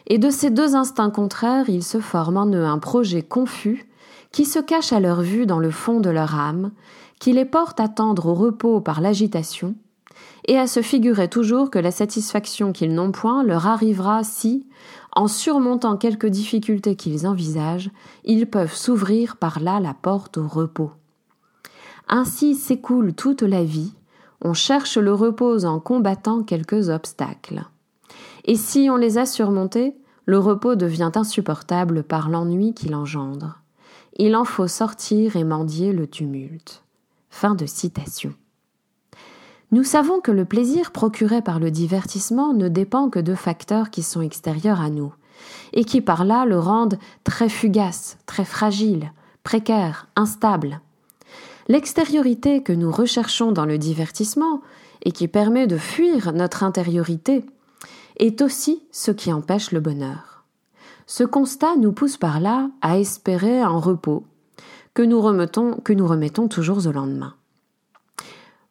Et 0.06 0.18
de 0.18 0.30
ces 0.30 0.50
deux 0.50 0.74
instincts 0.74 1.10
contraires, 1.10 1.68
il 1.68 1.82
se 1.82 2.00
forme 2.00 2.36
en 2.36 2.46
eux 2.46 2.64
un 2.64 2.78
projet 2.78 3.22
confus, 3.22 3.88
qui 4.32 4.44
se 4.44 4.58
cache 4.58 4.92
à 4.92 5.00
leur 5.00 5.20
vue 5.20 5.46
dans 5.46 5.58
le 5.58 5.70
fond 5.70 6.00
de 6.00 6.10
leur 6.10 6.34
âme, 6.34 6.72
qui 7.20 7.32
les 7.32 7.44
porte 7.44 7.78
à 7.78 7.88
tendre 7.88 8.26
au 8.26 8.34
repos 8.34 8.80
par 8.80 9.00
l'agitation, 9.00 9.74
et 10.48 10.58
à 10.58 10.66
se 10.66 10.82
figurer 10.82 11.28
toujours 11.28 11.70
que 11.70 11.78
la 11.78 11.90
satisfaction 11.90 12.72
qu'ils 12.72 12.94
n'ont 12.94 13.12
point 13.12 13.44
leur 13.44 13.66
arrivera 13.66 14.24
si, 14.24 14.66
en 15.14 15.28
surmontant 15.28 15.96
quelques 15.96 16.26
difficultés 16.26 16.96
qu'ils 16.96 17.26
envisagent, 17.26 17.90
ils 18.24 18.48
peuvent 18.48 18.74
s'ouvrir 18.74 19.36
par 19.36 19.60
là 19.60 19.80
la 19.80 19.94
porte 19.94 20.38
au 20.38 20.48
repos. 20.48 20.92
Ainsi 22.08 22.54
s'écoule 22.54 23.14
toute 23.14 23.42
la 23.42 23.62
vie, 23.62 23.94
on 24.40 24.54
cherche 24.54 24.96
le 24.96 25.14
repos 25.14 25.64
en 25.64 25.78
combattant 25.78 26.42
quelques 26.42 26.88
obstacles. 26.88 27.64
Et 28.44 28.56
si 28.56 28.88
on 28.90 28.96
les 28.96 29.18
a 29.18 29.26
surmontés, 29.26 29.94
le 30.24 30.38
repos 30.38 30.74
devient 30.74 31.12
insupportable 31.14 32.02
par 32.02 32.28
l'ennui 32.28 32.74
qu'il 32.74 32.94
engendre. 32.94 33.60
Il 34.16 34.34
en 34.36 34.44
faut 34.44 34.68
sortir 34.68 35.36
et 35.36 35.44
mendier 35.44 35.92
le 35.92 36.06
tumulte. 36.06 36.82
Fin 37.30 37.54
de 37.54 37.66
citation. 37.66 38.34
Nous 39.72 39.84
savons 39.84 40.20
que 40.20 40.30
le 40.30 40.44
plaisir 40.44 40.90
procuré 40.90 41.40
par 41.40 41.58
le 41.58 41.70
divertissement 41.70 42.52
ne 42.52 42.68
dépend 42.68 43.08
que 43.08 43.18
de 43.18 43.34
facteurs 43.34 43.88
qui 43.88 44.02
sont 44.02 44.20
extérieurs 44.20 44.82
à 44.82 44.90
nous, 44.90 45.14
et 45.72 45.84
qui 45.84 46.02
par 46.02 46.26
là 46.26 46.44
le 46.44 46.58
rendent 46.58 46.98
très 47.24 47.48
fugace, 47.48 48.18
très 48.26 48.44
fragile, 48.44 49.12
précaire, 49.44 50.08
instable. 50.14 50.82
L'extériorité 51.68 52.62
que 52.62 52.74
nous 52.74 52.92
recherchons 52.92 53.50
dans 53.50 53.64
le 53.64 53.78
divertissement, 53.78 54.60
et 55.04 55.10
qui 55.10 55.26
permet 55.26 55.66
de 55.66 55.78
fuir 55.78 56.34
notre 56.34 56.64
intériorité, 56.64 57.42
est 58.18 58.42
aussi 58.42 58.82
ce 58.92 59.10
qui 59.10 59.32
empêche 59.32 59.72
le 59.72 59.80
bonheur. 59.80 60.44
Ce 61.06 61.24
constat 61.24 61.76
nous 61.78 61.92
pousse 61.92 62.18
par 62.18 62.40
là 62.40 62.68
à 62.82 62.98
espérer 62.98 63.62
un 63.62 63.78
repos 63.78 64.24
que 64.92 65.02
nous 65.02 65.22
remettons, 65.22 65.78
que 65.82 65.94
nous 65.94 66.06
remettons 66.06 66.46
toujours 66.46 66.86
au 66.86 66.92
lendemain. 66.92 67.34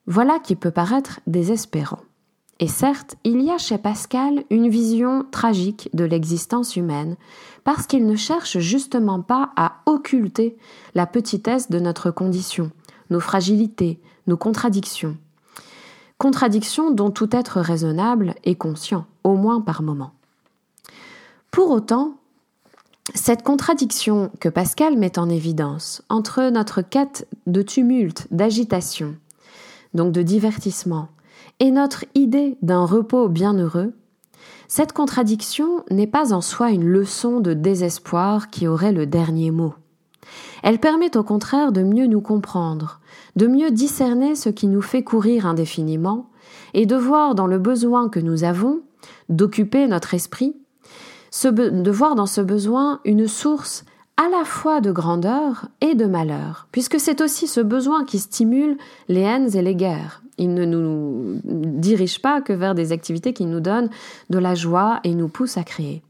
Voilà 0.08 0.40
qui 0.40 0.56
peut 0.56 0.72
paraître 0.72 1.20
désespérant. 1.28 2.00
Et 2.60 2.68
certes, 2.68 3.16
il 3.24 3.42
y 3.42 3.50
a 3.50 3.58
chez 3.58 3.80
Pascal 3.80 4.44
une 4.52 4.70
vision 4.70 5.26
tragique 5.32 5.90
de 5.94 6.04
l'existence 6.04 6.76
humaine, 6.76 7.18
parce 7.64 7.88
qu'il 7.88 8.06
ne 8.06 8.16
cherche 8.16 8.60
justement 8.60 9.22
pas 9.22 9.52
à 9.56 9.78
occulter 9.88 10.58
la 10.94 11.08
petitesse 11.08 11.72
de 11.72 11.80
notre 11.80 12.12
condition, 12.12 12.72
nos 13.10 13.20
fragilités, 13.20 14.00
nos 14.28 14.38
contradictions. 14.38 15.18
Contradictions 16.20 16.92
dont 16.92 17.10
tout 17.10 17.36
être 17.36 17.60
raisonnable 17.60 18.36
est 18.44 18.56
conscient, 18.56 19.08
au 19.24 19.36
moins 19.36 19.60
par 19.60 19.82
moment. 19.82 20.12
Pour 21.50 21.72
autant, 21.72 22.16
cette 23.16 23.42
contradiction 23.42 24.32
que 24.40 24.50
Pascal 24.50 24.98
met 24.98 25.18
en 25.18 25.30
évidence 25.30 26.04
entre 26.10 26.44
notre 26.50 26.84
quête 26.84 27.28
de 27.48 27.64
tumulte, 27.64 28.28
d'agitation, 28.30 29.16
donc 29.94 30.12
de 30.12 30.22
divertissement, 30.22 31.10
et 31.60 31.72
notre 31.72 32.06
idée 32.16 32.58
d'un 32.62 32.86
repos 32.86 33.30
bienheureux, 33.30 33.94
cette 34.68 34.94
contradiction 34.94 35.84
n'est 35.92 36.08
pas 36.08 36.34
en 36.34 36.42
soi 36.42 36.72
une 36.72 36.88
leçon 36.88 37.40
de 37.40 37.54
désespoir 37.54 38.50
qui 38.50 38.68
aurait 38.68 38.94
le 38.94 39.06
dernier 39.06 39.52
mot. 39.52 39.74
Elle 40.64 40.80
permet 40.80 41.18
au 41.18 41.24
contraire 41.24 41.72
de 41.72 41.84
mieux 41.84 42.08
nous 42.08 42.22
comprendre, 42.22 43.02
de 43.36 43.48
mieux 43.48 43.72
discerner 43.72 44.36
ce 44.36 44.50
qui 44.50 44.68
nous 44.68 44.82
fait 44.82 45.04
courir 45.04 45.46
indéfiniment, 45.46 46.30
et 46.74 46.86
de 46.86 46.96
voir 46.96 47.36
dans 47.36 47.48
le 47.48 47.60
besoin 47.60 48.10
que 48.10 48.20
nous 48.20 48.44
avons 48.44 48.82
d'occuper 49.30 49.88
notre 49.88 50.14
esprit, 50.14 50.56
de 51.44 51.92
voir 51.92 52.16
dans 52.16 52.26
ce 52.26 52.42
besoin 52.42 53.00
une 53.06 53.28
source 53.28 53.86
à 54.24 54.30
la 54.30 54.46
fois 54.46 54.82
de 54.82 54.92
grandeur 54.92 55.68
et 55.82 55.96
de 55.96 56.06
malheur, 56.06 56.68
puisque 56.72 57.00
c'est 57.00 57.22
aussi 57.22 57.48
ce 57.48 57.62
besoin 57.62 58.06
qui 58.06 58.20
stimule 58.20 58.78
les 59.08 59.22
haines 59.22 59.56
et 59.56 59.62
les 59.62 59.76
guerres. 59.76 60.22
Il 60.38 60.54
ne 60.54 60.66
nous 60.66 61.40
dirige 61.44 62.22
pas 62.22 62.42
que 62.42 62.54
vers 62.54 62.76
des 62.76 62.92
activités 62.92 63.34
qui 63.34 63.46
nous 63.46 63.60
donnent 63.60 63.90
de 64.30 64.38
la 64.38 64.54
joie 64.54 65.00
et 65.04 65.16
nous 65.16 65.28
poussent 65.28 65.58
à 65.58 65.64
créer 65.64 66.04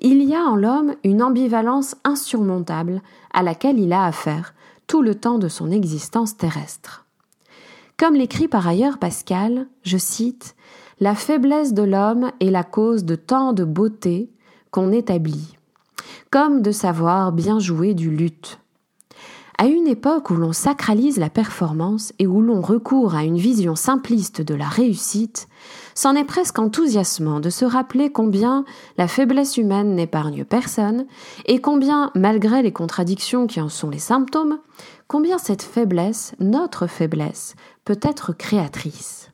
il 0.00 0.22
y 0.22 0.34
a 0.34 0.42
en 0.42 0.54
l'homme 0.54 0.94
une 1.02 1.22
ambivalence 1.22 1.96
insurmontable 2.04 3.00
à 3.32 3.42
laquelle 3.42 3.78
il 3.78 3.92
a 3.92 4.04
affaire 4.04 4.54
tout 4.86 5.00
le 5.00 5.14
temps 5.14 5.38
de 5.38 5.48
son 5.48 5.70
existence 5.70 6.36
terrestre. 6.36 7.06
Comme 7.96 8.14
l'écrit 8.14 8.48
par 8.48 8.68
ailleurs 8.68 8.98
Pascal, 8.98 9.66
je 9.82 9.96
cite, 9.96 10.56
La 11.00 11.14
faiblesse 11.14 11.72
de 11.72 11.82
l'homme 11.82 12.30
est 12.40 12.50
la 12.50 12.64
cause 12.64 13.04
de 13.04 13.14
tant 13.14 13.54
de 13.54 13.64
beauté 13.64 14.30
qu'on 14.70 14.92
établit, 14.92 15.53
comme 16.34 16.62
de 16.62 16.72
savoir 16.72 17.30
bien 17.30 17.60
jouer 17.60 17.94
du 17.94 18.10
luth. 18.10 18.58
À 19.56 19.66
une 19.66 19.86
époque 19.86 20.30
où 20.30 20.34
l'on 20.34 20.52
sacralise 20.52 21.16
la 21.16 21.30
performance 21.30 22.12
et 22.18 22.26
où 22.26 22.40
l'on 22.40 22.60
recourt 22.60 23.14
à 23.14 23.22
une 23.22 23.36
vision 23.36 23.76
simpliste 23.76 24.42
de 24.42 24.56
la 24.56 24.66
réussite, 24.66 25.46
c'en 25.94 26.16
est 26.16 26.24
presque 26.24 26.58
enthousiasmant 26.58 27.38
de 27.38 27.50
se 27.50 27.64
rappeler 27.64 28.10
combien 28.10 28.64
la 28.98 29.06
faiblesse 29.06 29.58
humaine 29.58 29.94
n'épargne 29.94 30.44
personne 30.44 31.06
et 31.46 31.60
combien, 31.60 32.10
malgré 32.16 32.62
les 32.62 32.72
contradictions 32.72 33.46
qui 33.46 33.60
en 33.60 33.68
sont 33.68 33.90
les 33.90 34.00
symptômes, 34.00 34.58
combien 35.06 35.38
cette 35.38 35.62
faiblesse, 35.62 36.34
notre 36.40 36.88
faiblesse, 36.88 37.54
peut 37.84 38.00
être 38.02 38.32
créatrice. 38.32 39.30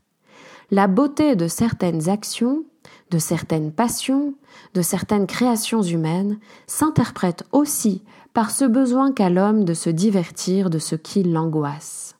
La 0.71 0.87
beauté 0.87 1.35
de 1.35 1.49
certaines 1.49 2.11
actions, 2.11 2.67
de 3.11 3.19
certaines 3.19 3.73
passions, 3.73 4.35
de 4.75 4.83
certaines 4.83 5.27
créations 5.27 5.83
humaines 5.83 6.39
s'interprète 6.67 7.45
aussi 7.53 8.03
par 8.33 8.51
ce 8.51 8.65
besoin 8.65 9.13
qu'a 9.13 9.31
l'homme 9.31 9.65
de 9.65 9.75
se 9.75 9.91
divertir 9.91 10.71
de 10.71 10.79
ce 10.79 10.95
qui 10.95 11.23
l'angoisse. 11.23 12.17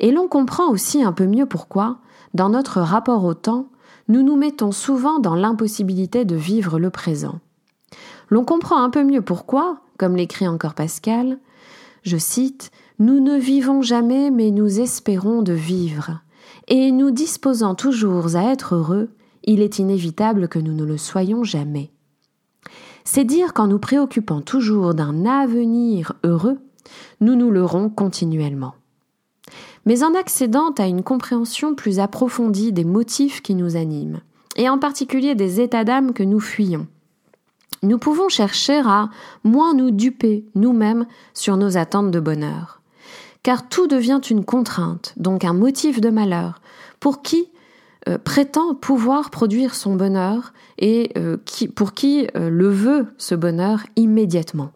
Et 0.00 0.10
l'on 0.12 0.28
comprend 0.28 0.68
aussi 0.70 1.02
un 1.02 1.12
peu 1.12 1.26
mieux 1.26 1.46
pourquoi, 1.46 1.98
dans 2.34 2.48
notre 2.48 2.80
rapport 2.80 3.24
au 3.24 3.34
temps, 3.34 3.68
nous 4.08 4.22
nous 4.22 4.36
mettons 4.36 4.72
souvent 4.72 5.20
dans 5.20 5.34
l'impossibilité 5.34 6.24
de 6.24 6.34
vivre 6.34 6.78
le 6.78 6.90
présent. 6.90 7.38
L'on 8.28 8.44
comprend 8.44 8.82
un 8.82 8.90
peu 8.90 9.04
mieux 9.04 9.22
pourquoi, 9.22 9.80
comme 9.98 10.16
l'écrit 10.16 10.48
encore 10.48 10.74
Pascal, 10.74 11.38
je 12.02 12.16
cite, 12.16 12.70
Nous 12.98 13.20
ne 13.20 13.38
vivons 13.38 13.82
jamais 13.82 14.30
mais 14.30 14.50
nous 14.50 14.80
espérons 14.80 15.42
de 15.42 15.52
vivre, 15.52 16.20
et 16.66 16.92
nous 16.92 17.10
disposant 17.10 17.74
toujours 17.74 18.36
à 18.36 18.50
être 18.50 18.74
heureux, 18.74 19.10
il 19.44 19.60
est 19.60 19.78
inévitable 19.78 20.48
que 20.48 20.58
nous 20.58 20.74
ne 20.74 20.84
le 20.84 20.98
soyons 20.98 21.44
jamais. 21.44 21.90
C'est 23.04 23.24
dire 23.24 23.54
qu'en 23.54 23.66
nous 23.66 23.78
préoccupant 23.78 24.40
toujours 24.40 24.94
d'un 24.94 25.24
avenir 25.24 26.14
heureux, 26.24 26.58
nous 27.20 27.34
nous 27.34 27.50
leurrons 27.50 27.88
continuellement. 27.88 28.74
Mais 29.86 30.02
en 30.02 30.14
accédant 30.14 30.70
à 30.78 30.86
une 30.86 31.02
compréhension 31.02 31.74
plus 31.74 31.98
approfondie 31.98 32.72
des 32.72 32.84
motifs 32.84 33.40
qui 33.42 33.54
nous 33.54 33.76
animent, 33.76 34.20
et 34.56 34.68
en 34.68 34.78
particulier 34.78 35.34
des 35.34 35.60
états 35.60 35.84
d'âme 35.84 36.12
que 36.12 36.22
nous 36.22 36.40
fuyons, 36.40 36.86
nous 37.82 37.98
pouvons 37.98 38.28
chercher 38.28 38.82
à 38.84 39.08
moins 39.42 39.72
nous 39.72 39.90
duper 39.90 40.44
nous-mêmes 40.54 41.06
sur 41.32 41.56
nos 41.56 41.78
attentes 41.78 42.10
de 42.10 42.20
bonheur. 42.20 42.82
Car 43.42 43.70
tout 43.70 43.86
devient 43.86 44.20
une 44.28 44.44
contrainte, 44.44 45.14
donc 45.16 45.44
un 45.44 45.54
motif 45.54 46.00
de 46.00 46.10
malheur, 46.10 46.60
pour 46.98 47.22
qui 47.22 47.48
euh, 48.08 48.16
prétend 48.16 48.74
pouvoir 48.74 49.30
produire 49.30 49.74
son 49.74 49.94
bonheur 49.94 50.54
et 50.78 51.12
euh, 51.18 51.36
pour 51.74 51.92
qui 51.92 52.28
euh, 52.34 52.48
le 52.48 52.68
veut 52.70 53.06
ce 53.18 53.34
bonheur 53.34 53.80
immédiatement. 53.96 54.72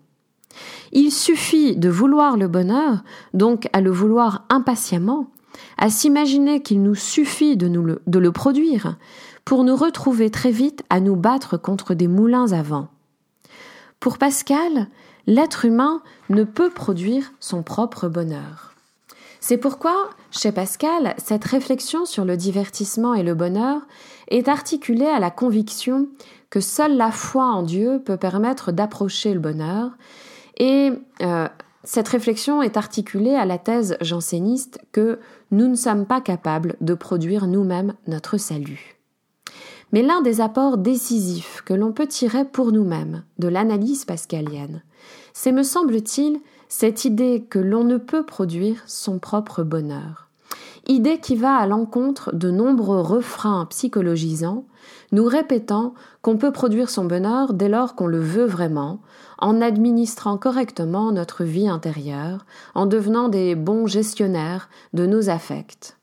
Il 0.92 1.10
suffit 1.10 1.74
de 1.74 1.88
vouloir 1.88 2.36
le 2.36 2.48
bonheur, 2.48 3.02
donc 3.32 3.68
à 3.72 3.80
le 3.80 3.90
vouloir 3.90 4.44
impatiemment, 4.50 5.30
à 5.78 5.88
s'imaginer 5.88 6.60
qu'il 6.60 6.82
nous 6.82 6.94
suffit 6.94 7.56
de 7.56 8.18
le 8.18 8.32
produire, 8.32 8.96
pour 9.44 9.64
nous 9.64 9.74
retrouver 9.74 10.30
très 10.30 10.50
vite 10.50 10.84
à 10.90 11.00
nous 11.00 11.16
battre 11.16 11.56
contre 11.56 11.94
des 11.94 12.08
moulins 12.08 12.52
à 12.52 12.62
vent. 12.62 12.88
Pour 14.00 14.18
Pascal, 14.18 14.88
l'être 15.26 15.64
humain 15.64 16.02
ne 16.28 16.44
peut 16.44 16.70
produire 16.70 17.32
son 17.40 17.62
propre 17.62 18.08
bonheur. 18.08 18.73
C'est 19.46 19.58
pourquoi, 19.58 20.08
chez 20.30 20.52
Pascal, 20.52 21.14
cette 21.18 21.44
réflexion 21.44 22.06
sur 22.06 22.24
le 22.24 22.34
divertissement 22.34 23.12
et 23.12 23.22
le 23.22 23.34
bonheur 23.34 23.82
est 24.28 24.48
articulée 24.48 25.04
à 25.04 25.20
la 25.20 25.30
conviction 25.30 26.08
que 26.48 26.60
seule 26.60 26.96
la 26.96 27.10
foi 27.10 27.44
en 27.44 27.62
Dieu 27.62 28.00
peut 28.02 28.16
permettre 28.16 28.72
d'approcher 28.72 29.34
le 29.34 29.40
bonheur, 29.40 29.90
et 30.56 30.92
euh, 31.20 31.46
cette 31.82 32.08
réflexion 32.08 32.62
est 32.62 32.78
articulée 32.78 33.34
à 33.34 33.44
la 33.44 33.58
thèse 33.58 33.98
janséniste 34.00 34.80
que 34.92 35.18
nous 35.50 35.68
ne 35.68 35.76
sommes 35.76 36.06
pas 36.06 36.22
capables 36.22 36.76
de 36.80 36.94
produire 36.94 37.46
nous-mêmes 37.46 37.92
notre 38.06 38.38
salut. 38.38 38.96
Mais 39.92 40.00
l'un 40.00 40.22
des 40.22 40.40
apports 40.40 40.78
décisifs 40.78 41.60
que 41.66 41.74
l'on 41.74 41.92
peut 41.92 42.06
tirer 42.06 42.46
pour 42.46 42.72
nous-mêmes 42.72 43.24
de 43.38 43.48
l'analyse 43.48 44.06
pascalienne, 44.06 44.82
c'est, 45.34 45.52
me 45.52 45.64
semble-t-il, 45.64 46.40
cette 46.68 47.04
idée 47.04 47.44
que 47.50 47.58
l'on 47.58 47.84
ne 47.84 47.98
peut 47.98 48.24
produire 48.24 48.82
son 48.86 49.18
propre 49.18 49.62
bonheur. 49.62 50.28
Idée 50.86 51.18
qui 51.18 51.34
va 51.34 51.56
à 51.56 51.66
l'encontre 51.66 52.34
de 52.34 52.50
nombreux 52.50 53.00
refrains 53.00 53.66
psychologisants, 53.66 54.64
nous 55.12 55.24
répétant 55.24 55.94
qu'on 56.22 56.36
peut 56.36 56.52
produire 56.52 56.88
son 56.88 57.04
bonheur 57.04 57.52
dès 57.52 57.68
lors 57.68 57.94
qu'on 57.96 58.06
le 58.06 58.20
veut 58.20 58.44
vraiment, 58.44 59.00
en 59.38 59.60
administrant 59.60 60.38
correctement 60.38 61.10
notre 61.10 61.42
vie 61.42 61.68
intérieure, 61.68 62.46
en 62.74 62.86
devenant 62.86 63.28
des 63.28 63.54
bons 63.56 63.86
gestionnaires 63.86 64.68
de 64.92 65.04
nos 65.04 65.30
affects. 65.30 65.96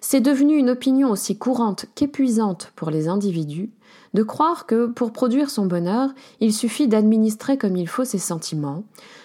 C'est 0.00 0.20
devenu 0.20 0.56
une 0.56 0.70
opinion 0.70 1.10
aussi 1.10 1.38
courante 1.38 1.86
qu'épuisante 1.94 2.72
pour 2.76 2.90
les 2.90 3.08
individus 3.08 3.70
de 4.14 4.22
croire 4.22 4.66
que 4.66 4.86
pour 4.86 5.12
produire 5.12 5.50
son 5.50 5.66
bonheur, 5.66 6.10
il 6.40 6.52
suffit 6.52 6.88
d'administrer 6.88 7.58
comme 7.58 7.76
il 7.76 7.88
faut 7.88 8.04
ses 8.04 8.18
sentiments, 8.18 8.84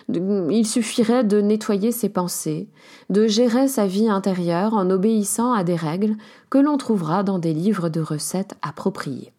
il 0.09 0.67
suffirait 0.67 1.23
de 1.23 1.41
nettoyer 1.41 1.91
ses 1.91 2.09
pensées, 2.09 2.69
de 3.09 3.27
gérer 3.27 3.67
sa 3.67 3.87
vie 3.87 4.09
intérieure 4.09 4.73
en 4.73 4.89
obéissant 4.89 5.53
à 5.53 5.63
des 5.63 5.75
règles 5.75 6.15
que 6.49 6.57
l'on 6.57 6.77
trouvera 6.77 7.23
dans 7.23 7.39
des 7.39 7.53
livres 7.53 7.89
de 7.89 8.01
recettes 8.01 8.55
appropriés. 8.61 9.33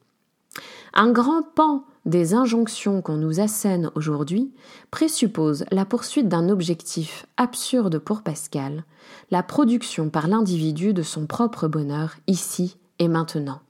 Un 0.94 1.10
grand 1.10 1.42
pan 1.42 1.84
des 2.06 2.34
injonctions 2.34 3.02
qu'on 3.02 3.16
nous 3.16 3.40
assène 3.40 3.90
aujourd'hui 3.94 4.52
présuppose 4.90 5.64
la 5.70 5.84
poursuite 5.84 6.28
d'un 6.28 6.48
objectif 6.48 7.26
absurde 7.36 7.98
pour 7.98 8.22
Pascal, 8.22 8.84
la 9.30 9.42
production 9.42 10.10
par 10.10 10.28
l'individu 10.28 10.92
de 10.92 11.02
son 11.02 11.26
propre 11.26 11.66
bonheur 11.66 12.14
ici 12.26 12.76
et 12.98 13.08
maintenant. 13.08 13.60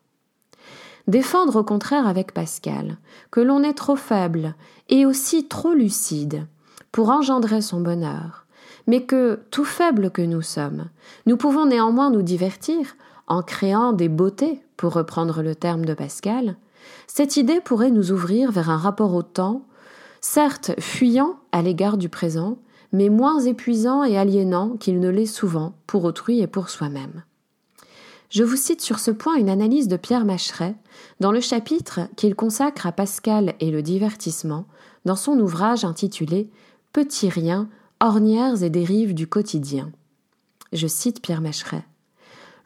Défendre 1.06 1.56
au 1.56 1.64
contraire 1.64 2.06
avec 2.06 2.32
Pascal 2.32 2.96
que 3.30 3.40
l'on 3.40 3.62
est 3.62 3.74
trop 3.74 3.96
faible 3.96 4.54
et 4.88 5.04
aussi 5.04 5.46
trop 5.46 5.74
lucide 5.74 6.46
pour 6.92 7.10
engendrer 7.10 7.60
son 7.60 7.80
bonheur, 7.80 8.46
mais 8.86 9.02
que, 9.02 9.40
tout 9.50 9.64
faible 9.64 10.10
que 10.10 10.22
nous 10.22 10.42
sommes, 10.42 10.86
nous 11.26 11.36
pouvons 11.36 11.66
néanmoins 11.66 12.10
nous 12.10 12.22
divertir 12.22 12.96
en 13.26 13.42
créant 13.42 13.92
des 13.92 14.08
beautés, 14.08 14.60
pour 14.76 14.94
reprendre 14.94 15.42
le 15.42 15.54
terme 15.54 15.84
de 15.84 15.94
Pascal, 15.94 16.56
cette 17.06 17.36
idée 17.36 17.60
pourrait 17.60 17.90
nous 17.90 18.12
ouvrir 18.12 18.50
vers 18.50 18.70
un 18.70 18.76
rapport 18.76 19.14
au 19.14 19.22
temps, 19.22 19.62
certes 20.20 20.72
fuyant 20.80 21.36
à 21.52 21.62
l'égard 21.62 21.96
du 21.96 22.08
présent, 22.08 22.58
mais 22.92 23.08
moins 23.08 23.40
épuisant 23.40 24.04
et 24.04 24.16
aliénant 24.16 24.76
qu'il 24.78 25.00
ne 25.00 25.08
l'est 25.08 25.26
souvent 25.26 25.74
pour 25.86 26.04
autrui 26.04 26.40
et 26.40 26.46
pour 26.46 26.68
soi-même. 26.68 27.22
Je 28.30 28.42
vous 28.42 28.56
cite 28.56 28.80
sur 28.80 28.98
ce 28.98 29.10
point 29.10 29.36
une 29.36 29.48
analyse 29.48 29.88
de 29.88 29.96
Pierre 29.96 30.24
Macheret 30.24 30.74
dans 31.20 31.32
le 31.32 31.40
chapitre 31.40 32.00
qu'il 32.16 32.34
consacre 32.34 32.86
à 32.86 32.92
Pascal 32.92 33.54
et 33.60 33.70
le 33.70 33.82
divertissement 33.82 34.66
dans 35.04 35.16
son 35.16 35.38
ouvrage 35.38 35.84
intitulé 35.84 36.50
Petits 36.92 37.28
riens, 37.28 37.68
ornières 38.00 38.62
et 38.62 38.70
dérives 38.70 39.14
du 39.14 39.26
quotidien. 39.26 39.90
Je 40.72 40.86
cite 40.86 41.20
Pierre 41.20 41.40
Macheret. 41.40 41.84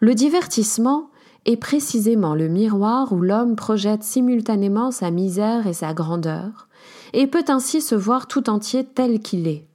Le 0.01 0.15
divertissement 0.15 1.11
est 1.45 1.57
précisément 1.57 2.35
le 2.35 2.49
miroir 2.49 3.13
où 3.13 3.21
l'homme 3.21 3.57
projette 3.57 4.03
simultanément 4.03 4.91
sa 4.91 5.11
misère 5.11 5.67
et 5.67 5.73
sa 5.73 5.95
grandeur, 5.95 6.69
et 7.13 7.27
peut 7.27 7.45
ainsi 7.49 7.81
se 7.81 7.95
voir 7.95 8.27
tout 8.27 8.51
entier 8.51 8.85
tel 8.85 9.21
qu'il 9.21 9.49
est. 9.49 9.67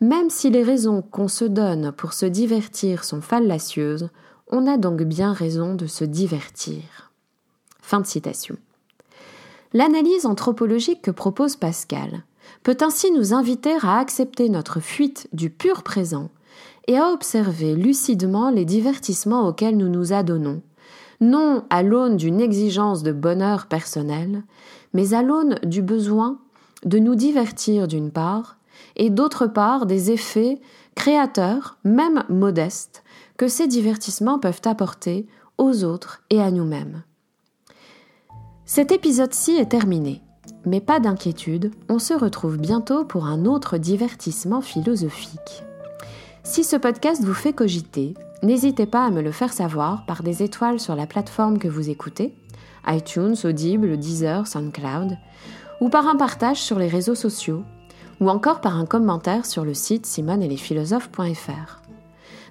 Même 0.00 0.30
si 0.30 0.50
les 0.50 0.62
raisons 0.62 1.02
qu'on 1.02 1.28
se 1.28 1.44
donne 1.44 1.92
pour 1.92 2.12
se 2.12 2.26
divertir 2.26 3.04
sont 3.04 3.20
fallacieuses, 3.20 4.10
on 4.52 4.66
a 4.66 4.76
donc 4.76 5.02
bien 5.02 5.32
raison 5.32 5.74
de 5.74 5.86
se 5.86 6.04
divertir. 6.04 7.10
Fin 7.80 8.00
de 8.00 8.06
citation. 8.06 8.56
L'analyse 9.72 10.26
anthropologique 10.26 11.00
que 11.02 11.10
propose 11.10 11.56
Pascal 11.56 12.22
peut 12.62 12.76
ainsi 12.82 13.10
nous 13.10 13.32
inviter 13.32 13.74
à 13.82 13.98
accepter 13.98 14.50
notre 14.50 14.78
fuite 14.78 15.26
du 15.32 15.48
pur 15.48 15.82
présent 15.82 16.28
et 16.86 16.98
à 16.98 17.08
observer 17.08 17.74
lucidement 17.74 18.50
les 18.50 18.66
divertissements 18.66 19.48
auxquels 19.48 19.76
nous 19.76 19.88
nous 19.88 20.12
adonnons, 20.12 20.60
non 21.20 21.64
à 21.70 21.82
l'aune 21.82 22.18
d'une 22.18 22.40
exigence 22.40 23.02
de 23.02 23.12
bonheur 23.12 23.66
personnel, 23.66 24.42
mais 24.92 25.14
à 25.14 25.22
l'aune 25.22 25.54
du 25.62 25.80
besoin 25.80 26.38
de 26.84 26.98
nous 26.98 27.14
divertir 27.14 27.88
d'une 27.88 28.10
part, 28.10 28.58
et 28.96 29.08
d'autre 29.08 29.46
part 29.46 29.86
des 29.86 30.10
effets 30.10 30.60
créateurs, 30.94 31.78
même 31.84 32.24
modestes, 32.28 33.01
que 33.42 33.48
ces 33.48 33.66
divertissements 33.66 34.38
peuvent 34.38 34.60
apporter 34.66 35.26
aux 35.58 35.82
autres 35.82 36.22
et 36.30 36.40
à 36.40 36.52
nous-mêmes. 36.52 37.02
Cet 38.66 38.92
épisode-ci 38.92 39.56
est 39.56 39.68
terminé, 39.68 40.22
mais 40.64 40.80
pas 40.80 41.00
d'inquiétude, 41.00 41.72
on 41.88 41.98
se 41.98 42.14
retrouve 42.14 42.56
bientôt 42.56 43.04
pour 43.04 43.26
un 43.26 43.44
autre 43.44 43.78
divertissement 43.78 44.60
philosophique. 44.60 45.64
Si 46.44 46.62
ce 46.62 46.76
podcast 46.76 47.24
vous 47.24 47.34
fait 47.34 47.52
cogiter, 47.52 48.14
n'hésitez 48.44 48.86
pas 48.86 49.04
à 49.04 49.10
me 49.10 49.22
le 49.22 49.32
faire 49.32 49.52
savoir 49.52 50.06
par 50.06 50.22
des 50.22 50.44
étoiles 50.44 50.78
sur 50.78 50.94
la 50.94 51.08
plateforme 51.08 51.58
que 51.58 51.66
vous 51.66 51.90
écoutez, 51.90 52.36
iTunes, 52.86 53.34
Audible, 53.42 53.96
Deezer, 53.96 54.46
SoundCloud, 54.46 55.18
ou 55.80 55.88
par 55.88 56.06
un 56.06 56.14
partage 56.14 56.62
sur 56.62 56.78
les 56.78 56.86
réseaux 56.86 57.16
sociaux, 57.16 57.64
ou 58.20 58.30
encore 58.30 58.60
par 58.60 58.76
un 58.76 58.86
commentaire 58.86 59.46
sur 59.46 59.64
le 59.64 59.74
site 59.74 60.06
simoneetlesphilosophes.fr. 60.06 61.81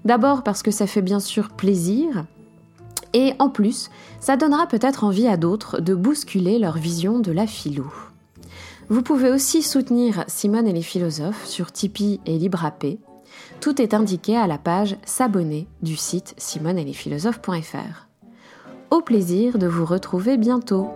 D'abord 0.06 0.44
parce 0.44 0.64
que 0.64 0.72
ça 0.72 0.88
fait 0.88 1.02
bien 1.02 1.20
sûr 1.20 1.50
plaisir, 1.50 2.26
et 3.14 3.34
en 3.40 3.50
plus, 3.50 3.90
ça 4.20 4.38
donnera 4.38 4.68
peut-être 4.68 5.04
envie 5.04 5.28
à 5.28 5.38
d'autres 5.38 5.82
de 5.82 5.94
bousculer 5.94 6.60
leur 6.60 6.78
vision 6.78 7.20
de 7.20 7.32
la 7.32 7.46
philo. 7.46 7.92
Vous 8.90 9.02
pouvez 9.04 9.30
aussi 9.30 9.62
soutenir 9.62 10.24
Simone 10.28 10.68
et 10.68 10.74
les 10.74 10.82
philosophes 10.82 11.46
sur 11.46 11.72
Tipeee 11.72 12.20
et 12.26 12.38
LibreAppé, 12.38 13.00
tout 13.60 13.82
est 13.82 13.94
indiqué 13.94 14.36
à 14.38 14.48
la 14.48 14.58
page 14.58 14.98
S'abonner 15.06 15.68
du 15.82 15.96
site 15.96 16.34
simoneetlesphilosophes.fr. 16.38 18.08
Au 18.90 19.02
plaisir 19.02 19.58
de 19.58 19.68
vous 19.68 19.86
retrouver 19.86 20.38
bientôt. 20.38 20.90